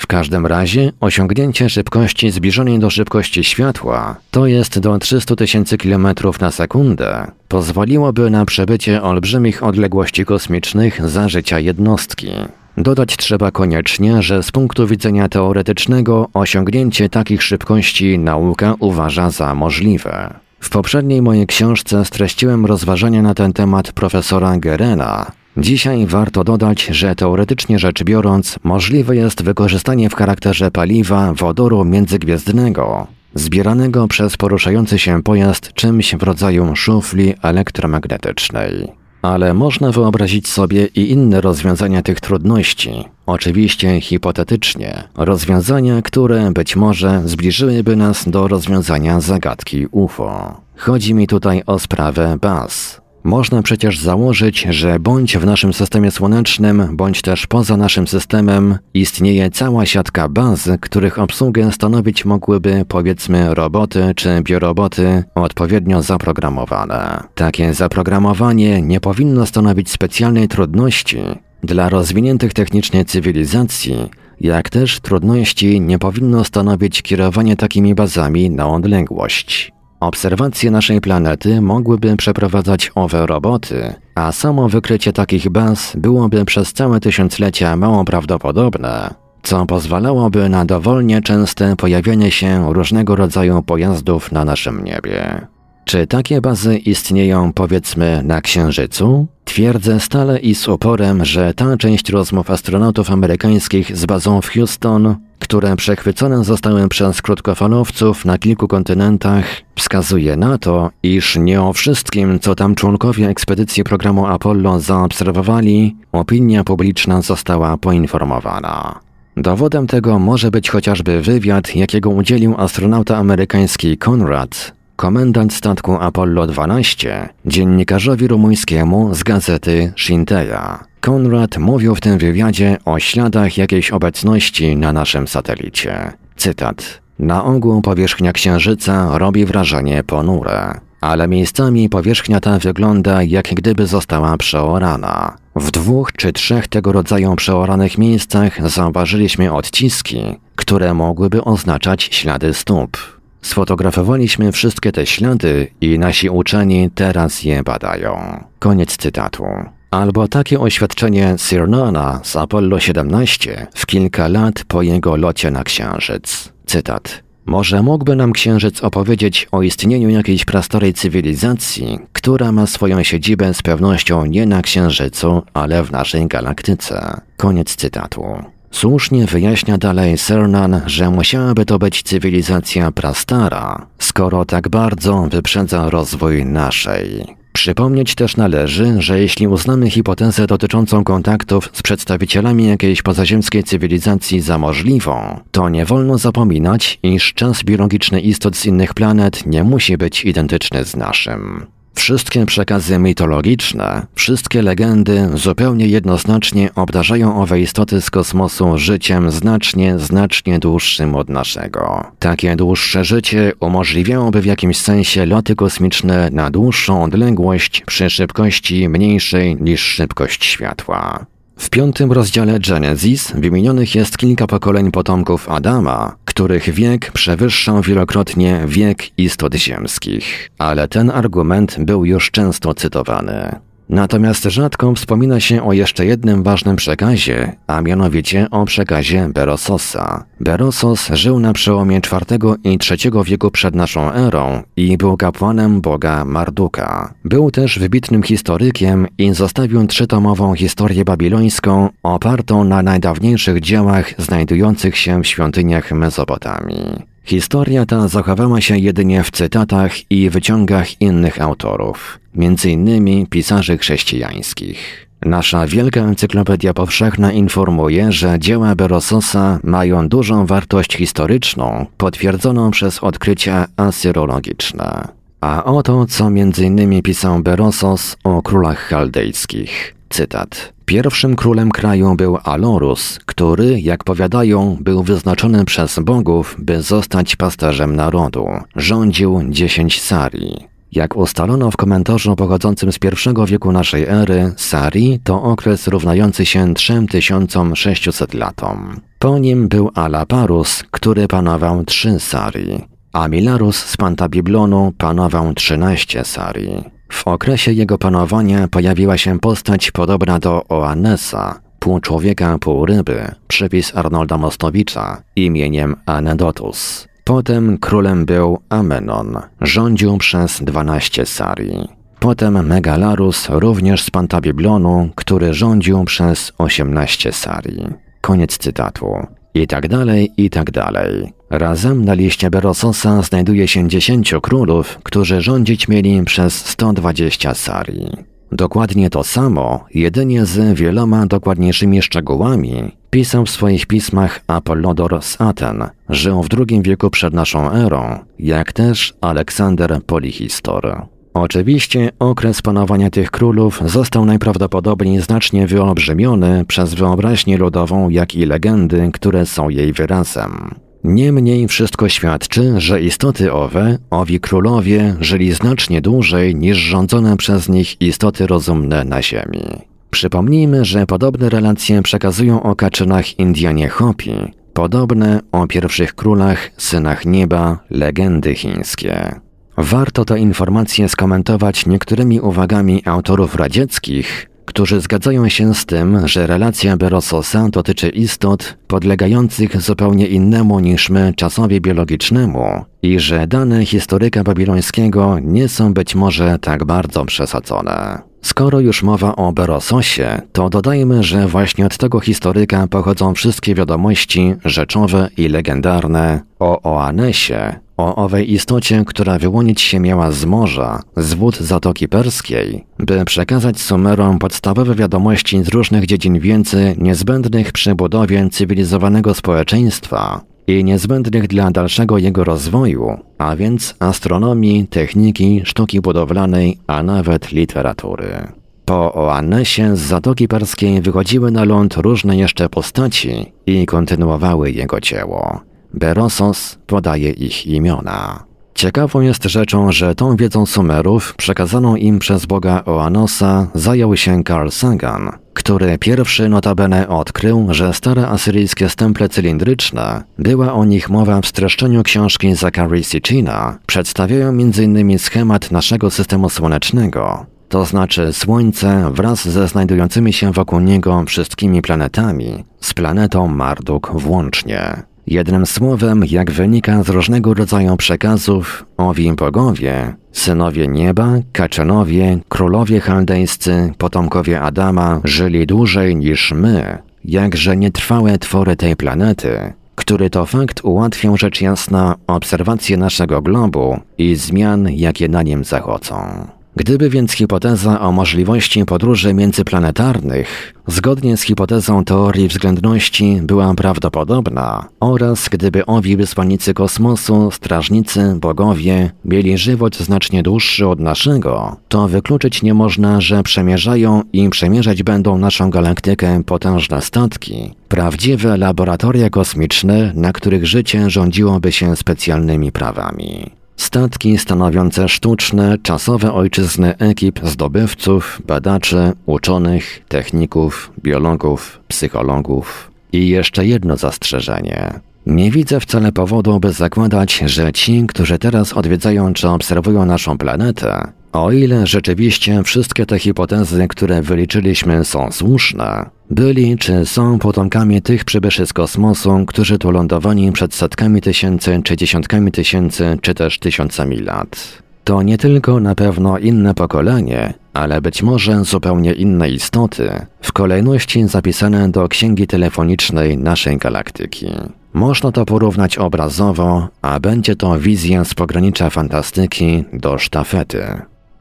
W 0.00 0.06
każdym 0.06 0.46
razie 0.46 0.92
osiągnięcie 1.00 1.70
szybkości 1.70 2.30
zbliżonej 2.30 2.78
do 2.78 2.90
szybkości 2.90 3.44
światła, 3.44 4.16
to 4.30 4.46
jest 4.46 4.78
do 4.78 4.98
300 4.98 5.36
tysięcy 5.36 5.78
km 5.78 6.08
na 6.40 6.50
sekundę, 6.50 7.30
pozwoliłoby 7.48 8.30
na 8.30 8.44
przebycie 8.44 9.02
olbrzymich 9.02 9.62
odległości 9.62 10.24
kosmicznych 10.24 11.08
za 11.08 11.28
życia 11.28 11.58
jednostki. 11.58 12.30
Dodać 12.76 13.16
trzeba 13.16 13.50
koniecznie, 13.50 14.22
że 14.22 14.42
z 14.42 14.52
punktu 14.52 14.86
widzenia 14.86 15.28
teoretycznego 15.28 16.28
osiągnięcie 16.34 17.08
takich 17.08 17.42
szybkości 17.42 18.18
nauka 18.18 18.74
uważa 18.78 19.30
za 19.30 19.54
możliwe. 19.54 20.34
W 20.60 20.70
poprzedniej 20.70 21.22
mojej 21.22 21.46
książce 21.46 22.04
streściłem 22.04 22.66
rozważania 22.66 23.22
na 23.22 23.34
ten 23.34 23.52
temat 23.52 23.92
profesora 23.92 24.58
Gerena. 24.58 25.32
Dzisiaj 25.56 26.06
warto 26.06 26.44
dodać, 26.44 26.86
że 26.86 27.14
teoretycznie 27.14 27.78
rzecz 27.78 28.04
biorąc, 28.04 28.58
możliwe 28.64 29.16
jest 29.16 29.42
wykorzystanie 29.42 30.10
w 30.10 30.14
charakterze 30.14 30.70
paliwa 30.70 31.32
wodoru 31.32 31.84
międzygwiezdnego, 31.84 33.06
zbieranego 33.34 34.08
przez 34.08 34.36
poruszający 34.36 34.98
się 34.98 35.22
pojazd 35.22 35.72
czymś 35.72 36.14
w 36.14 36.22
rodzaju 36.22 36.76
szufli 36.76 37.34
elektromagnetycznej. 37.42 39.03
Ale 39.24 39.54
można 39.54 39.90
wyobrazić 39.90 40.48
sobie 40.48 40.86
i 40.86 41.10
inne 41.10 41.40
rozwiązania 41.40 42.02
tych 42.02 42.20
trudności. 42.20 43.04
Oczywiście 43.26 44.00
hipotetycznie. 44.00 45.04
Rozwiązania, 45.16 46.02
które 46.02 46.50
być 46.50 46.76
może 46.76 47.22
zbliżyłyby 47.24 47.96
nas 47.96 48.28
do 48.28 48.48
rozwiązania 48.48 49.20
zagadki 49.20 49.86
UFO. 49.86 50.60
Chodzi 50.76 51.14
mi 51.14 51.26
tutaj 51.26 51.62
o 51.66 51.78
sprawę 51.78 52.36
baz. 52.40 53.03
Można 53.24 53.62
przecież 53.62 53.98
założyć, 53.98 54.66
że 54.70 54.98
bądź 54.98 55.38
w 55.38 55.46
naszym 55.46 55.72
systemie 55.72 56.10
słonecznym, 56.10 56.88
bądź 56.92 57.22
też 57.22 57.46
poza 57.46 57.76
naszym 57.76 58.08
systemem 58.08 58.78
istnieje 58.94 59.50
cała 59.50 59.86
siatka 59.86 60.28
baz, 60.28 60.68
których 60.80 61.18
obsługę 61.18 61.72
stanowić 61.72 62.24
mogłyby 62.24 62.84
powiedzmy 62.88 63.54
roboty 63.54 64.12
czy 64.16 64.42
bioroboty 64.42 65.24
odpowiednio 65.34 66.02
zaprogramowane. 66.02 67.22
Takie 67.34 67.74
zaprogramowanie 67.74 68.82
nie 68.82 69.00
powinno 69.00 69.46
stanowić 69.46 69.92
specjalnej 69.92 70.48
trudności 70.48 71.18
dla 71.62 71.88
rozwiniętych 71.88 72.52
technicznie 72.52 73.04
cywilizacji, 73.04 74.10
jak 74.40 74.70
też 74.70 75.00
trudności 75.00 75.80
nie 75.80 75.98
powinno 75.98 76.44
stanowić 76.44 77.02
kierowanie 77.02 77.56
takimi 77.56 77.94
bazami 77.94 78.50
na 78.50 78.68
odległość. 78.68 79.72
Obserwacje 80.00 80.70
naszej 80.70 81.00
planety 81.00 81.60
mogłyby 81.60 82.16
przeprowadzać 82.16 82.92
owe 82.94 83.26
roboty, 83.26 83.94
a 84.14 84.32
samo 84.32 84.68
wykrycie 84.68 85.12
takich 85.12 85.48
baz 85.48 85.92
byłoby 85.96 86.44
przez 86.44 86.72
całe 86.72 87.00
tysiąclecia 87.00 87.76
mało 87.76 88.04
prawdopodobne, 88.04 89.14
co 89.42 89.66
pozwalałoby 89.66 90.48
na 90.48 90.64
dowolnie 90.64 91.22
częste 91.22 91.76
pojawienie 91.76 92.30
się 92.30 92.72
różnego 92.72 93.16
rodzaju 93.16 93.62
pojazdów 93.62 94.32
na 94.32 94.44
naszym 94.44 94.84
niebie. 94.84 95.46
Czy 95.84 96.06
takie 96.06 96.40
bazy 96.40 96.78
istnieją 96.78 97.52
powiedzmy 97.52 98.22
na 98.24 98.40
Księżycu? 98.40 99.26
Twierdzę 99.44 100.00
stale 100.00 100.38
i 100.38 100.54
z 100.54 100.68
uporem, 100.68 101.24
że 101.24 101.54
ta 101.54 101.76
część 101.76 102.10
rozmów 102.10 102.50
astronautów 102.50 103.10
amerykańskich 103.10 103.96
z 103.96 104.06
bazą 104.06 104.40
w 104.40 104.48
Houston, 104.48 105.16
które 105.44 105.76
przechwycone 105.76 106.44
zostały 106.44 106.88
przez 106.88 107.22
krótkofalowców 107.22 108.24
na 108.24 108.38
kilku 108.38 108.68
kontynentach, 108.68 109.44
wskazuje 109.76 110.36
na 110.36 110.58
to, 110.58 110.90
iż 111.02 111.36
nie 111.36 111.62
o 111.62 111.72
wszystkim, 111.72 112.40
co 112.40 112.54
tam 112.54 112.74
członkowie 112.74 113.28
ekspedycji 113.28 113.84
programu 113.84 114.26
Apollo 114.26 114.80
zaobserwowali, 114.80 115.96
opinia 116.12 116.64
publiczna 116.64 117.22
została 117.22 117.76
poinformowana. 117.76 119.00
Dowodem 119.36 119.86
tego 119.86 120.18
może 120.18 120.50
być 120.50 120.70
chociażby 120.70 121.20
wywiad, 121.20 121.76
jakiego 121.76 122.10
udzielił 122.10 122.54
astronauta 122.58 123.16
amerykański 123.16 123.98
Conrad 123.98 124.72
komendant 124.96 125.52
statku 125.54 125.92
Apollo 126.00 126.46
12, 126.46 127.28
dziennikarzowi 127.46 128.28
rumuńskiemu 128.28 129.14
z 129.14 129.22
gazety 129.22 129.92
Shinteja. 129.96 130.84
Konrad 131.04 131.58
mówił 131.58 131.94
w 131.94 132.00
tym 132.00 132.18
wywiadzie 132.18 132.76
o 132.84 132.98
śladach 132.98 133.58
jakiejś 133.58 133.90
obecności 133.90 134.76
na 134.76 134.92
naszym 134.92 135.28
satelicie. 135.28 136.12
Cytat. 136.36 137.00
Na 137.18 137.44
ogół 137.44 137.82
powierzchnia 137.82 138.32
Księżyca 138.32 139.18
robi 139.18 139.44
wrażenie 139.44 140.04
ponure, 140.04 140.80
ale 141.00 141.28
miejscami 141.28 141.88
powierzchnia 141.88 142.40
ta 142.40 142.58
wygląda 142.58 143.22
jak 143.22 143.44
gdyby 143.54 143.86
została 143.86 144.36
przeorana. 144.36 145.36
W 145.56 145.70
dwóch 145.70 146.12
czy 146.12 146.32
trzech 146.32 146.68
tego 146.68 146.92
rodzaju 146.92 147.36
przeoranych 147.36 147.98
miejscach 147.98 148.70
zauważyliśmy 148.70 149.52
odciski, 149.52 150.24
które 150.56 150.94
mogłyby 150.94 151.44
oznaczać 151.44 152.02
ślady 152.02 152.54
stóp. 152.54 152.96
Sfotografowaliśmy 153.42 154.52
wszystkie 154.52 154.92
te 154.92 155.06
ślady 155.06 155.66
i 155.80 155.98
nasi 155.98 156.30
uczeni 156.30 156.90
teraz 156.94 157.42
je 157.42 157.62
badają. 157.62 158.44
Koniec 158.58 158.96
cytatu. 158.96 159.44
Albo 159.94 160.28
takie 160.28 160.60
oświadczenie 160.60 161.34
Cernona 161.38 162.20
z 162.22 162.36
Apollo 162.36 162.80
17 162.80 163.66
w 163.74 163.86
kilka 163.86 164.28
lat 164.28 164.64
po 164.68 164.82
jego 164.82 165.16
locie 165.16 165.50
na 165.50 165.64
Księżyc. 165.64 166.52
Cytat. 166.66 167.22
Może 167.46 167.82
mógłby 167.82 168.16
nam 168.16 168.32
Księżyc 168.32 168.84
opowiedzieć 168.84 169.48
o 169.52 169.62
istnieniu 169.62 170.08
jakiejś 170.08 170.44
prastarej 170.44 170.94
cywilizacji, 170.94 171.98
która 172.12 172.52
ma 172.52 172.66
swoją 172.66 173.02
siedzibę 173.02 173.54
z 173.54 173.62
pewnością 173.62 174.24
nie 174.24 174.46
na 174.46 174.62
Księżycu, 174.62 175.42
ale 175.54 175.82
w 175.82 175.92
naszej 175.92 176.26
galaktyce. 176.26 177.20
Koniec 177.36 177.76
cytatu. 177.76 178.24
Słusznie 178.70 179.26
wyjaśnia 179.26 179.78
dalej 179.78 180.18
Cernan, 180.18 180.80
że 180.86 181.10
musiałaby 181.10 181.64
to 181.64 181.78
być 181.78 182.02
cywilizacja 182.02 182.92
prastara, 182.92 183.86
skoro 183.98 184.44
tak 184.44 184.68
bardzo 184.68 185.26
wyprzedza 185.30 185.90
rozwój 185.90 186.44
naszej. 186.44 187.43
Przypomnieć 187.54 188.14
też 188.14 188.36
należy, 188.36 188.94
że 188.98 189.20
jeśli 189.20 189.48
uznamy 189.48 189.90
hipotezę 189.90 190.46
dotyczącą 190.46 191.04
kontaktów 191.04 191.70
z 191.72 191.82
przedstawicielami 191.82 192.66
jakiejś 192.66 193.02
pozaziemskiej 193.02 193.64
cywilizacji 193.64 194.40
za 194.40 194.58
możliwą, 194.58 195.40
to 195.50 195.68
nie 195.68 195.84
wolno 195.84 196.18
zapominać, 196.18 196.98
iż 197.02 197.34
czas 197.34 197.62
biologiczny 197.62 198.20
istot 198.20 198.56
z 198.56 198.66
innych 198.66 198.94
planet 198.94 199.46
nie 199.46 199.64
musi 199.64 199.96
być 199.96 200.24
identyczny 200.24 200.84
z 200.84 200.96
naszym. 200.96 201.66
Wszystkie 201.94 202.46
przekazy 202.46 202.98
mitologiczne, 202.98 204.06
wszystkie 204.14 204.62
legendy 204.62 205.28
zupełnie 205.34 205.86
jednoznacznie 205.86 206.70
obdarzają 206.74 207.42
owe 207.42 207.60
istoty 207.60 208.00
z 208.00 208.10
kosmosu 208.10 208.78
życiem 208.78 209.30
znacznie, 209.30 209.98
znacznie 209.98 210.58
dłuższym 210.58 211.14
od 211.16 211.28
naszego. 211.28 212.04
Takie 212.18 212.56
dłuższe 212.56 213.04
życie 213.04 213.52
umożliwiałoby 213.60 214.40
w 214.40 214.46
jakimś 214.46 214.78
sensie 214.78 215.26
loty 215.26 215.56
kosmiczne 215.56 216.28
na 216.32 216.50
dłuższą 216.50 217.02
odległość 217.02 217.82
przy 217.86 218.10
szybkości 218.10 218.88
mniejszej 218.88 219.56
niż 219.60 219.80
szybkość 219.80 220.44
światła. 220.44 221.33
W 221.56 221.70
piątym 221.70 222.12
rozdziale 222.12 222.60
Genesis 222.60 223.32
wymienionych 223.32 223.94
jest 223.94 224.18
kilka 224.18 224.46
pokoleń 224.46 224.90
potomków 224.90 225.48
Adama, 225.48 226.16
których 226.24 226.70
wiek 226.70 227.12
przewyższał 227.12 227.82
wielokrotnie 227.82 228.62
wiek 228.66 229.18
istot 229.18 229.54
ziemskich. 229.54 230.50
Ale 230.58 230.88
ten 230.88 231.10
argument 231.10 231.76
był 231.78 232.04
już 232.04 232.30
często 232.30 232.74
cytowany. 232.74 233.56
Natomiast 233.88 234.44
rzadko 234.44 234.94
wspomina 234.94 235.40
się 235.40 235.62
o 235.62 235.72
jeszcze 235.72 236.06
jednym 236.06 236.42
ważnym 236.42 236.76
przekazie, 236.76 237.52
a 237.66 237.80
mianowicie 237.80 238.46
o 238.50 238.64
przekazie 238.64 239.28
Berososa. 239.34 240.24
Berosos 240.40 241.08
żył 241.12 241.40
na 241.40 241.52
przełomie 241.52 241.96
IV 241.96 242.38
i 242.64 242.78
III 242.90 243.10
wieku 243.24 243.50
przed 243.50 243.74
naszą 243.74 244.12
erą 244.12 244.62
i 244.76 244.96
był 244.96 245.16
kapłanem 245.16 245.80
boga 245.80 246.24
Marduka. 246.24 247.14
Był 247.24 247.50
też 247.50 247.78
wybitnym 247.78 248.22
historykiem 248.22 249.06
i 249.18 249.34
zostawił 249.34 249.86
trzytomową 249.86 250.54
historię 250.54 251.04
babilońską 251.04 251.88
opartą 252.02 252.64
na 252.64 252.82
najdawniejszych 252.82 253.60
dziełach 253.60 254.14
znajdujących 254.18 254.96
się 254.96 255.22
w 255.22 255.26
świątyniach 255.26 255.92
Mezopotamii. 255.92 257.13
Historia 257.24 257.86
ta 257.86 258.08
zachowała 258.08 258.60
się 258.60 258.78
jedynie 258.78 259.22
w 259.22 259.30
cytatach 259.30 260.10
i 260.10 260.30
wyciągach 260.30 261.00
innych 261.00 261.42
autorów, 261.42 262.18
m.in. 262.36 263.26
pisarzy 263.26 263.78
chrześcijańskich. 263.78 265.06
Nasza 265.24 265.66
wielka 265.66 266.00
encyklopedia 266.00 266.74
powszechna 266.74 267.32
informuje, 267.32 268.12
że 268.12 268.38
dzieła 268.38 268.74
Berososa 268.74 269.58
mają 269.62 270.08
dużą 270.08 270.46
wartość 270.46 270.96
historyczną, 270.96 271.86
potwierdzoną 271.96 272.70
przez 272.70 272.98
odkrycia 272.98 273.66
asyrologiczne. 273.76 275.08
A 275.40 275.64
oto, 275.64 276.06
co 276.06 276.26
m.in. 276.26 277.02
pisał 277.02 277.42
Berosos 277.42 278.16
o 278.24 278.42
królach 278.42 278.78
chaldejskich. 278.78 279.94
Cytat. 280.08 280.73
Pierwszym 280.84 281.36
królem 281.36 281.70
kraju 281.70 282.14
był 282.14 282.38
Alorus, 282.44 283.18
który, 283.26 283.80
jak 283.80 284.04
powiadają, 284.04 284.76
był 284.80 285.02
wyznaczony 285.02 285.64
przez 285.64 285.98
bogów, 285.98 286.56
by 286.58 286.82
zostać 286.82 287.36
pasterzem 287.36 287.96
narodu. 287.96 288.46
Rządził 288.76 289.40
dziesięć 289.50 290.00
sari. 290.00 290.54
Jak 290.92 291.16
ustalono 291.16 291.70
w 291.70 291.76
komentarzu 291.76 292.36
pochodzącym 292.36 292.92
z 292.92 292.98
pierwszego 292.98 293.46
wieku 293.46 293.72
naszej 293.72 294.04
ery, 294.04 294.52
Sari 294.56 295.20
to 295.24 295.42
okres 295.42 295.88
równający 295.88 296.46
się 296.46 296.74
3600 296.74 298.34
latom. 298.34 299.00
Po 299.18 299.38
nim 299.38 299.68
był 299.68 299.90
Alaparus, 299.94 300.84
który 300.90 301.28
panował 301.28 301.84
trzy 301.84 302.20
Sari, 302.20 302.84
a 303.12 303.28
Milarus 303.28 303.76
z 303.76 303.96
Pantabiblonu 303.96 304.92
panował 304.98 305.54
13 305.54 306.24
Sari. 306.24 306.84
W 307.12 307.26
okresie 307.26 307.72
jego 307.72 307.98
panowania 307.98 308.68
pojawiła 308.68 309.18
się 309.18 309.40
postać 309.40 309.90
podobna 309.90 310.38
do 310.38 310.64
Oannesa, 310.68 311.60
pół 311.78 312.00
człowieka, 312.00 312.58
pół 312.58 312.86
ryby, 312.86 313.34
przypis 313.48 313.96
Arnolda 313.96 314.38
Mostowicza, 314.38 315.22
imieniem 315.36 315.96
Anedotus. 316.06 317.08
Potem 317.24 317.78
królem 317.78 318.24
był 318.24 318.58
Amenon, 318.68 319.38
rządził 319.60 320.18
przez 320.18 320.62
12 320.62 321.26
sari. 321.26 321.88
Potem 322.20 322.66
Megalarus, 322.66 323.48
również 323.48 324.02
z 324.02 324.10
Pantabiblonu, 324.10 325.08
który 325.14 325.54
rządził 325.54 326.04
przez 326.04 326.52
18 326.58 327.32
sari. 327.32 327.84
Koniec 328.20 328.58
cytatu. 328.58 329.06
I 329.54 329.66
tak 329.66 329.88
dalej, 329.88 330.32
i 330.36 330.50
tak 330.50 330.70
dalej. 330.70 331.32
Razem 331.50 332.04
na 332.04 332.14
liście 332.14 332.50
Berososa 332.50 333.22
znajduje 333.22 333.68
się 333.68 333.88
dziesięciu 333.88 334.40
królów, 334.40 334.98
którzy 335.02 335.40
rządzić 335.40 335.88
mieli 335.88 336.24
przez 336.24 336.66
120 336.66 337.54
sari. 337.54 338.06
Dokładnie 338.52 339.10
to 339.10 339.24
samo, 339.24 339.84
jedynie 339.94 340.46
z 340.46 340.78
wieloma 340.78 341.26
dokładniejszymi 341.26 342.02
szczegółami, 342.02 342.96
pisał 343.10 343.46
w 343.46 343.50
swoich 343.50 343.86
pismach 343.86 344.40
Apollodor 344.46 345.22
z 345.22 345.40
Aten, 345.40 345.84
żył 346.08 346.42
w 346.42 346.48
II 346.58 346.82
wieku 346.82 347.10
przed 347.10 347.34
naszą 347.34 347.72
erą, 347.72 348.18
jak 348.38 348.72
też 348.72 349.14
Aleksander 349.20 350.00
Polihistor. 350.06 351.06
Oczywiście 351.34 352.10
okres 352.18 352.62
panowania 352.62 353.10
tych 353.10 353.30
królów 353.30 353.82
został 353.84 354.24
najprawdopodobniej 354.24 355.20
znacznie 355.20 355.66
wyolbrzymiony 355.66 356.64
przez 356.68 356.94
wyobraźnię 356.94 357.56
ludową, 357.56 358.08
jak 358.08 358.34
i 358.34 358.46
legendy, 358.46 359.10
które 359.12 359.46
są 359.46 359.68
jej 359.68 359.92
wyrazem. 359.92 360.74
Niemniej 361.04 361.68
wszystko 361.68 362.08
świadczy, 362.08 362.80
że 362.80 363.00
istoty 363.00 363.52
owe, 363.52 363.98
owi 364.10 364.40
królowie, 364.40 365.16
żyli 365.20 365.52
znacznie 365.52 366.00
dłużej 366.00 366.54
niż 366.54 366.78
rządzone 366.78 367.36
przez 367.36 367.68
nich 367.68 368.00
istoty 368.00 368.46
rozumne 368.46 369.04
na 369.04 369.22
Ziemi. 369.22 369.64
Przypomnijmy, 370.10 370.84
że 370.84 371.06
podobne 371.06 371.48
relacje 371.48 372.02
przekazują 372.02 372.62
o 372.62 372.76
kaczynach 372.76 373.38
Indianie 373.38 373.88
Hopi, 373.88 374.34
podobne 374.72 375.40
o 375.52 375.66
pierwszych 375.66 376.14
królach, 376.14 376.70
synach 376.76 377.26
nieba, 377.26 377.78
legendy 377.90 378.54
chińskie. 378.54 379.43
Warto 379.76 380.24
te 380.24 380.38
informacje 380.38 381.08
skomentować 381.08 381.86
niektórymi 381.86 382.40
uwagami 382.40 383.02
autorów 383.04 383.54
radzieckich, 383.54 384.50
którzy 384.64 385.00
zgadzają 385.00 385.48
się 385.48 385.74
z 385.74 385.86
tym, 385.86 386.28
że 386.28 386.46
relacja 386.46 386.96
Berososa 386.96 387.68
dotyczy 387.68 388.08
istot 388.08 388.76
podlegających 388.86 389.80
zupełnie 389.80 390.26
innemu 390.26 390.80
niż 390.80 391.10
my 391.10 391.32
czasowi 391.36 391.80
biologicznemu 391.80 392.84
i 393.02 393.20
że 393.20 393.46
dane 393.46 393.84
historyka 393.84 394.42
babilońskiego 394.42 395.38
nie 395.42 395.68
są 395.68 395.94
być 395.94 396.14
może 396.14 396.58
tak 396.58 396.84
bardzo 396.84 397.24
przesadzone. 397.24 398.33
Skoro 398.44 398.80
już 398.80 399.02
mowa 399.02 399.36
o 399.36 399.52
Berososie, 399.52 400.42
to 400.52 400.70
dodajmy, 400.70 401.22
że 401.22 401.48
właśnie 401.48 401.86
od 401.86 401.96
tego 401.96 402.20
historyka 402.20 402.86
pochodzą 402.86 403.34
wszystkie 403.34 403.74
wiadomości 403.74 404.54
rzeczowe 404.64 405.28
i 405.36 405.48
legendarne 405.48 406.40
o 406.58 406.82
Oanesie, 406.82 407.80
o 407.96 408.16
owej 408.16 408.52
istocie, 408.52 409.04
która 409.06 409.38
wyłonić 409.38 409.80
się 409.80 410.00
miała 410.00 410.30
z 410.30 410.44
morza, 410.44 411.02
z 411.16 411.34
wód 411.34 411.56
Zatoki 411.56 412.08
Perskiej, 412.08 412.84
by 412.98 413.24
przekazać 413.24 413.80
Sumerom 413.80 414.38
podstawowe 414.38 414.94
wiadomości 414.94 415.64
z 415.64 415.68
różnych 415.68 416.06
dziedzin 416.06 416.40
wiedzy 416.40 416.94
niezbędnych 416.98 417.72
przy 417.72 417.94
budowie 417.94 418.48
cywilizowanego 418.50 419.34
społeczeństwa 419.34 420.53
i 420.66 420.84
niezbędnych 420.84 421.46
dla 421.46 421.70
dalszego 421.70 422.18
jego 422.18 422.44
rozwoju, 422.44 423.18
a 423.38 423.56
więc 423.56 423.94
astronomii, 423.98 424.86
techniki, 424.86 425.62
sztuki 425.64 426.00
budowlanej, 426.00 426.78
a 426.86 427.02
nawet 427.02 427.52
literatury. 427.52 428.48
Po 428.84 429.14
Oannesie 429.14 429.96
z 429.96 430.00
Zatoki 430.00 430.48
Perskiej 430.48 431.02
wychodziły 431.02 431.50
na 431.50 431.64
ląd 431.64 431.94
różne 431.96 432.36
jeszcze 432.36 432.68
postaci 432.68 433.52
i 433.66 433.86
kontynuowały 433.86 434.70
jego 434.70 435.00
dzieło. 435.00 435.60
Berosos 435.94 436.78
podaje 436.86 437.30
ich 437.30 437.66
imiona. 437.66 438.44
Ciekawą 438.74 439.20
jest 439.20 439.44
rzeczą, 439.44 439.92
że 439.92 440.14
tą 440.14 440.36
wiedzą 440.36 440.66
Sumerów, 440.66 441.34
przekazaną 441.36 441.96
im 441.96 442.18
przez 442.18 442.46
boga 442.46 442.82
Oanosa, 442.86 443.66
zajął 443.74 444.16
się 444.16 444.42
Carl 444.44 444.68
Sagan, 444.68 445.30
który 445.54 445.98
pierwszy 445.98 446.48
notabene 446.48 447.08
odkrył, 447.08 447.66
że 447.70 447.92
stare 447.92 448.28
asyryjskie 448.28 448.88
stemple 448.88 449.28
cylindryczne, 449.28 450.22
była 450.38 450.72
o 450.72 450.84
nich 450.84 451.10
mowa 451.10 451.40
w 451.40 451.46
streszczeniu 451.46 452.02
książki 452.02 452.54
Zachary 452.54 453.04
Sitchina, 453.04 453.78
przedstawiają 453.86 454.48
m.in. 454.48 455.18
schemat 455.18 455.70
naszego 455.70 456.10
systemu 456.10 456.50
słonecznego, 456.50 457.46
to 457.68 457.84
znaczy 457.84 458.32
Słońce 458.32 459.10
wraz 459.12 459.48
ze 459.48 459.68
znajdującymi 459.68 460.32
się 460.32 460.52
wokół 460.52 460.80
niego 460.80 461.24
wszystkimi 461.26 461.82
planetami, 461.82 462.64
z 462.80 462.94
planetą 462.94 463.48
Marduk 463.48 464.12
włącznie. 464.14 465.02
Jednym 465.26 465.66
słowem, 465.66 466.24
jak 466.26 466.50
wynika 466.50 467.02
z 467.02 467.08
różnego 467.08 467.54
rodzaju 467.54 467.96
przekazów, 467.96 468.86
owi 468.96 469.32
bogowie, 469.32 470.14
synowie 470.32 470.88
nieba, 470.88 471.32
kaczenowie, 471.52 472.38
królowie 472.48 473.00
chaldejscy, 473.00 473.92
potomkowie 473.98 474.60
Adama 474.60 475.20
żyli 475.24 475.66
dłużej 475.66 476.16
niż 476.16 476.52
my, 476.52 476.98
jakże 477.24 477.76
nietrwałe 477.76 478.38
twory 478.38 478.76
tej 478.76 478.96
planety, 478.96 479.72
który 479.94 480.30
to 480.30 480.46
fakt 480.46 480.80
ułatwią 480.84 481.36
rzecz 481.36 481.60
jasna 481.60 482.14
obserwację 482.26 482.96
naszego 482.96 483.42
globu 483.42 484.00
i 484.18 484.34
zmian, 484.34 484.88
jakie 484.90 485.28
na 485.28 485.42
nim 485.42 485.64
zachodzą. 485.64 486.46
Gdyby 486.76 487.10
więc 487.10 487.32
hipoteza 487.32 488.00
o 488.00 488.12
możliwości 488.12 488.84
podróży 488.84 489.34
międzyplanetarnych, 489.34 490.74
zgodnie 490.86 491.36
z 491.36 491.42
hipotezą 491.42 492.04
teorii 492.04 492.48
względności, 492.48 493.40
była 493.42 493.74
prawdopodobna, 493.74 494.88
oraz 495.00 495.48
gdyby 495.48 495.86
owi 495.86 496.16
wysłannicy 496.16 496.74
kosmosu, 496.74 497.50
strażnicy, 497.50 498.36
bogowie, 498.40 499.10
mieli 499.24 499.58
żywot 499.58 499.96
znacznie 499.96 500.42
dłuższy 500.42 500.88
od 500.88 501.00
naszego, 501.00 501.76
to 501.88 502.08
wykluczyć 502.08 502.62
nie 502.62 502.74
można, 502.74 503.20
że 503.20 503.42
przemierzają 503.42 504.22
i 504.32 504.48
przemierzać 504.50 505.02
będą 505.02 505.38
naszą 505.38 505.70
galaktykę 505.70 506.44
potężne 506.44 507.02
statki, 507.02 507.74
prawdziwe 507.88 508.56
laboratoria 508.56 509.30
kosmiczne, 509.30 510.12
na 510.14 510.32
których 510.32 510.66
życie 510.66 511.10
rządziłoby 511.10 511.72
się 511.72 511.96
specjalnymi 511.96 512.72
prawami. 512.72 513.63
Statki 513.76 514.38
stanowiące 514.38 515.08
sztuczne, 515.08 515.78
czasowe 515.82 516.32
ojczyzny 516.32 516.98
ekip 516.98 517.40
zdobywców, 517.42 518.42
badaczy, 518.46 519.12
uczonych, 519.26 520.02
techników, 520.08 520.92
biologów, 521.02 521.80
psychologów. 521.88 522.90
I 523.12 523.28
jeszcze 523.28 523.66
jedno 523.66 523.96
zastrzeżenie. 523.96 525.00
Nie 525.26 525.50
widzę 525.50 525.80
wcale 525.80 526.12
powodu, 526.12 526.60
by 526.60 526.72
zakładać, 526.72 527.42
że 527.46 527.72
ci, 527.72 528.04
którzy 528.08 528.38
teraz 528.38 528.72
odwiedzają 528.72 529.32
czy 529.32 529.48
obserwują 529.48 530.06
naszą 530.06 530.38
planetę, 530.38 531.12
O 531.34 531.52
ile 531.52 531.86
rzeczywiście 531.86 532.62
wszystkie 532.62 533.06
te 533.06 533.18
hipotezy, 533.18 533.88
które 533.88 534.22
wyliczyliśmy, 534.22 535.04
są 535.04 535.32
słuszne, 535.32 536.10
byli 536.30 536.78
czy 536.78 537.06
są 537.06 537.38
potomkami 537.38 538.02
tych 538.02 538.24
przybyszy 538.24 538.66
z 538.66 538.72
kosmosu, 538.72 539.44
którzy 539.46 539.78
tu 539.78 539.90
lądowali 539.90 540.52
przed 540.52 540.74
setkami 540.74 541.20
tysięcy, 541.20 541.80
czy 541.84 541.96
dziesiątkami 541.96 542.52
tysięcy, 542.52 543.18
czy 543.22 543.34
też 543.34 543.58
tysiącami 543.58 544.16
lat. 544.16 544.82
To 545.04 545.22
nie 545.22 545.38
tylko 545.38 545.80
na 545.80 545.94
pewno 545.94 546.38
inne 546.38 546.74
pokolenie, 546.74 547.54
ale 547.72 548.00
być 548.00 548.22
może 548.22 548.64
zupełnie 548.64 549.12
inne 549.12 549.50
istoty, 549.50 550.10
w 550.40 550.52
kolejności 550.52 551.28
zapisane 551.28 551.88
do 551.88 552.08
księgi 552.08 552.46
telefonicznej 552.46 553.38
naszej 553.38 553.76
galaktyki. 553.76 554.46
Można 554.92 555.32
to 555.32 555.44
porównać 555.44 555.98
obrazowo, 555.98 556.88
a 557.02 557.20
będzie 557.20 557.56
to 557.56 557.78
wizja 557.78 558.24
z 558.24 558.34
pogranicza 558.34 558.90
fantastyki 558.90 559.84
do 559.92 560.18
sztafety. 560.18 560.84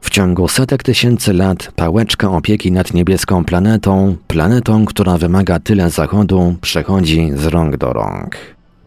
W 0.03 0.09
ciągu 0.09 0.47
setek 0.47 0.83
tysięcy 0.83 1.33
lat 1.33 1.71
pałeczka 1.75 2.31
opieki 2.31 2.71
nad 2.71 2.93
niebieską 2.93 3.45
planetą, 3.45 4.15
planetą, 4.27 4.85
która 4.85 5.17
wymaga 5.17 5.59
tyle 5.59 5.89
zachodu, 5.89 6.55
przechodzi 6.61 7.31
z 7.35 7.45
rąk 7.45 7.77
do 7.77 7.93
rąk. 7.93 8.37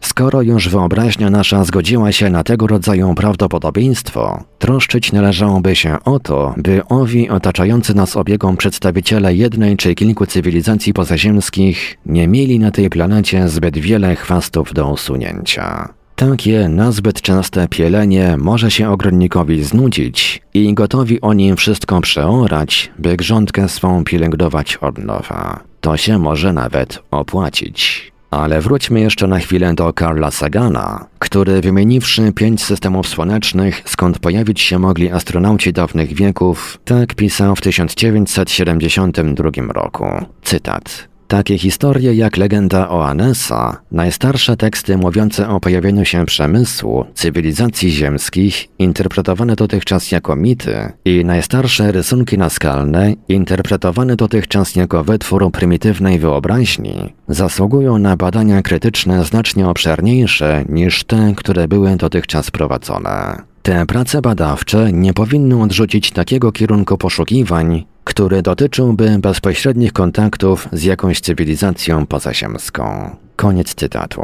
Skoro 0.01 0.41
już 0.41 0.69
wyobraźnia 0.69 1.29
nasza 1.29 1.63
zgodziła 1.63 2.11
się 2.11 2.29
na 2.29 2.43
tego 2.43 2.67
rodzaju 2.67 3.15
prawdopodobieństwo, 3.15 4.43
troszczyć 4.59 5.11
należałoby 5.11 5.75
się 5.75 5.97
o 6.05 6.19
to, 6.19 6.53
by 6.57 6.81
owi 6.89 7.29
otaczający 7.29 7.93
nas 7.93 8.17
obiegą 8.17 8.57
przedstawiciele 8.57 9.35
jednej 9.35 9.77
czy 9.77 9.95
kilku 9.95 10.25
cywilizacji 10.25 10.93
pozaziemskich 10.93 11.97
nie 12.05 12.27
mieli 12.27 12.59
na 12.59 12.71
tej 12.71 12.89
planecie 12.89 13.49
zbyt 13.49 13.77
wiele 13.77 14.15
chwastów 14.15 14.73
do 14.73 14.91
usunięcia. 14.91 15.96
Takie 16.17 16.69
nazbyt 16.69 17.21
częste 17.21 17.67
pielenie 17.67 18.37
może 18.37 18.71
się 18.71 18.89
ogrodnikowi 18.89 19.63
znudzić 19.63 20.41
i 20.53 20.73
gotowi 20.73 21.21
oni 21.21 21.55
wszystko 21.55 22.01
przeorać, 22.01 22.91
by 22.99 23.17
grządkę 23.17 23.69
swą 23.69 24.03
pielęgnować 24.03 24.77
od 24.77 24.97
nowa. 24.97 25.59
To 25.81 25.97
się 25.97 26.19
może 26.19 26.53
nawet 26.53 26.99
opłacić. 27.11 28.11
Ale 28.31 28.61
wróćmy 28.61 28.99
jeszcze 28.99 29.27
na 29.27 29.39
chwilę 29.39 29.73
do 29.73 29.93
Karla 29.93 30.31
Sagana, 30.31 31.05
który 31.19 31.61
wymieniwszy 31.61 32.31
pięć 32.35 32.63
systemów 32.63 33.07
słonecznych, 33.07 33.81
skąd 33.85 34.19
pojawić 34.19 34.61
się 34.61 34.79
mogli 34.79 35.11
astronauci 35.11 35.73
dawnych 35.73 36.13
wieków, 36.13 36.77
tak 36.85 37.15
pisał 37.15 37.55
w 37.55 37.61
1972 37.61 39.73
roku. 39.73 40.05
Cytat. 40.43 41.07
Takie 41.27 41.57
historie 41.57 42.13
jak 42.13 42.37
legenda 42.37 42.89
o 42.89 43.07
Anesa, 43.07 43.81
najstarsze 43.91 44.57
teksty 44.57 44.97
mówiące 44.97 45.49
o 45.49 45.59
pojawieniu 45.59 46.05
się 46.05 46.25
przemysłu, 46.25 47.05
cywilizacji 47.13 47.91
ziemskich, 47.91 48.67
interpretowane 48.79 49.55
dotychczas 49.55 50.11
jako 50.11 50.35
mity 50.35 50.91
i 51.05 51.25
najstarsze 51.25 51.91
rysunki 51.91 52.37
naskalne, 52.37 53.13
interpretowane 53.27 54.15
dotychczas 54.15 54.75
jako 54.75 55.03
wytwór 55.03 55.51
prymitywnej 55.51 56.19
wyobraźni, 56.19 57.13
zasługują 57.27 57.97
na 57.97 58.17
badania 58.17 58.61
krytyczne 58.61 59.25
znacznie 59.25 59.67
obszerniejsze 59.67 60.65
niż 60.69 61.03
te, 61.03 61.33
które 61.37 61.67
były 61.67 61.95
dotychczas 61.95 62.51
prowadzone. 62.51 63.41
Te 63.61 63.85
prace 63.85 64.21
badawcze 64.21 64.91
nie 64.93 65.13
powinny 65.13 65.61
odrzucić 65.61 66.11
takiego 66.11 66.51
kierunku 66.51 66.97
poszukiwań, 66.97 67.85
który 68.07 68.41
dotyczyłby 68.41 69.19
bezpośrednich 69.19 69.93
kontaktów 69.93 70.67
z 70.71 70.83
jakąś 70.83 71.19
cywilizacją 71.19 72.05
pozaziemską. 72.05 73.15
Koniec 73.35 73.75
cytatu. 73.75 74.21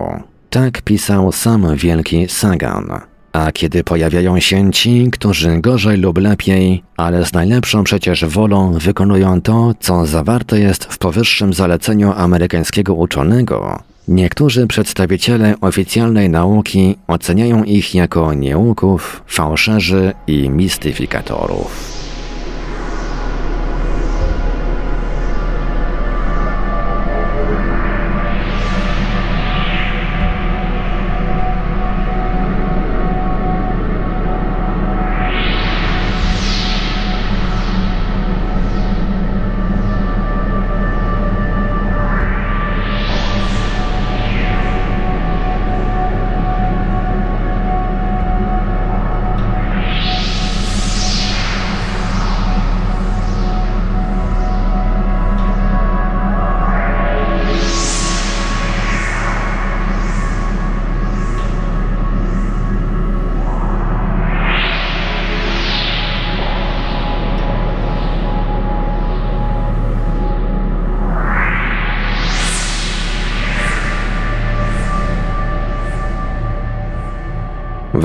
Tak 0.50 0.82
pisał 0.82 1.32
sam 1.32 1.76
wielki 1.76 2.28
Sagan. 2.30 2.92
A 3.34 3.52
kiedy 3.52 3.84
pojawiają 3.84 4.40
się 4.40 4.72
ci, 4.72 5.10
którzy 5.12 5.62
gorzej 5.62 5.98
lub 5.98 6.18
lepiej, 6.18 6.84
ale 6.98 7.26
z 7.26 7.34
najlepszą 7.34 7.84
przecież 7.84 8.26
wolą 8.26 8.74
wykonują 8.74 9.42
to, 9.42 9.74
co 9.80 10.06
zawarte 10.06 10.60
jest 10.60 10.84
w 10.86 10.98
powyższym 10.98 11.54
zaleceniu 11.54 12.14
amerykańskiego 12.18 12.94
uczonego, 12.94 13.80
niektórzy 14.08 14.68
przedstawiciele 14.68 15.56
oficjalnej 15.62 16.30
nauki 16.30 16.96
oceniają 17.08 17.64
ich 17.64 17.96
jako 17.96 18.34
nieuków, 18.34 19.24
fałszerzy 19.28 20.14
i 20.28 20.50
mistyfikatorów. 20.50 22.04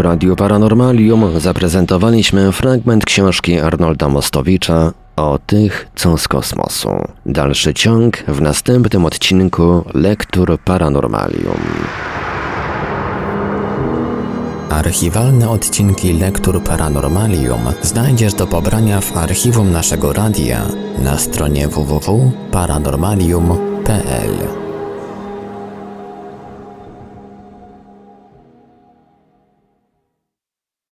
Radiu 0.08 0.36
Paranormalium 0.36 1.40
zaprezentowaliśmy 1.40 2.52
fragment 2.52 3.04
książki 3.04 3.58
Arnolda 3.58 4.08
Mostowicza 4.08 4.92
o 5.16 5.38
tych, 5.46 5.88
co 5.94 6.18
z 6.18 6.28
kosmosu. 6.28 6.90
Dalszy 7.26 7.74
ciąg 7.74 8.16
w 8.16 8.40
następnym 8.40 9.04
odcinku 9.04 9.84
Lektur 9.94 10.58
Paranormalium. 10.64 11.60
Archiwalne 14.70 15.50
odcinki 15.50 16.12
Lektur 16.12 16.62
Paranormalium 16.62 17.60
znajdziesz 17.82 18.34
do 18.34 18.46
pobrania 18.46 19.00
w 19.00 19.16
archiwum 19.16 19.72
naszego 19.72 20.12
radia 20.12 20.62
na 20.98 21.18
stronie 21.18 21.68
www.paranormalium.pl. 21.68 24.67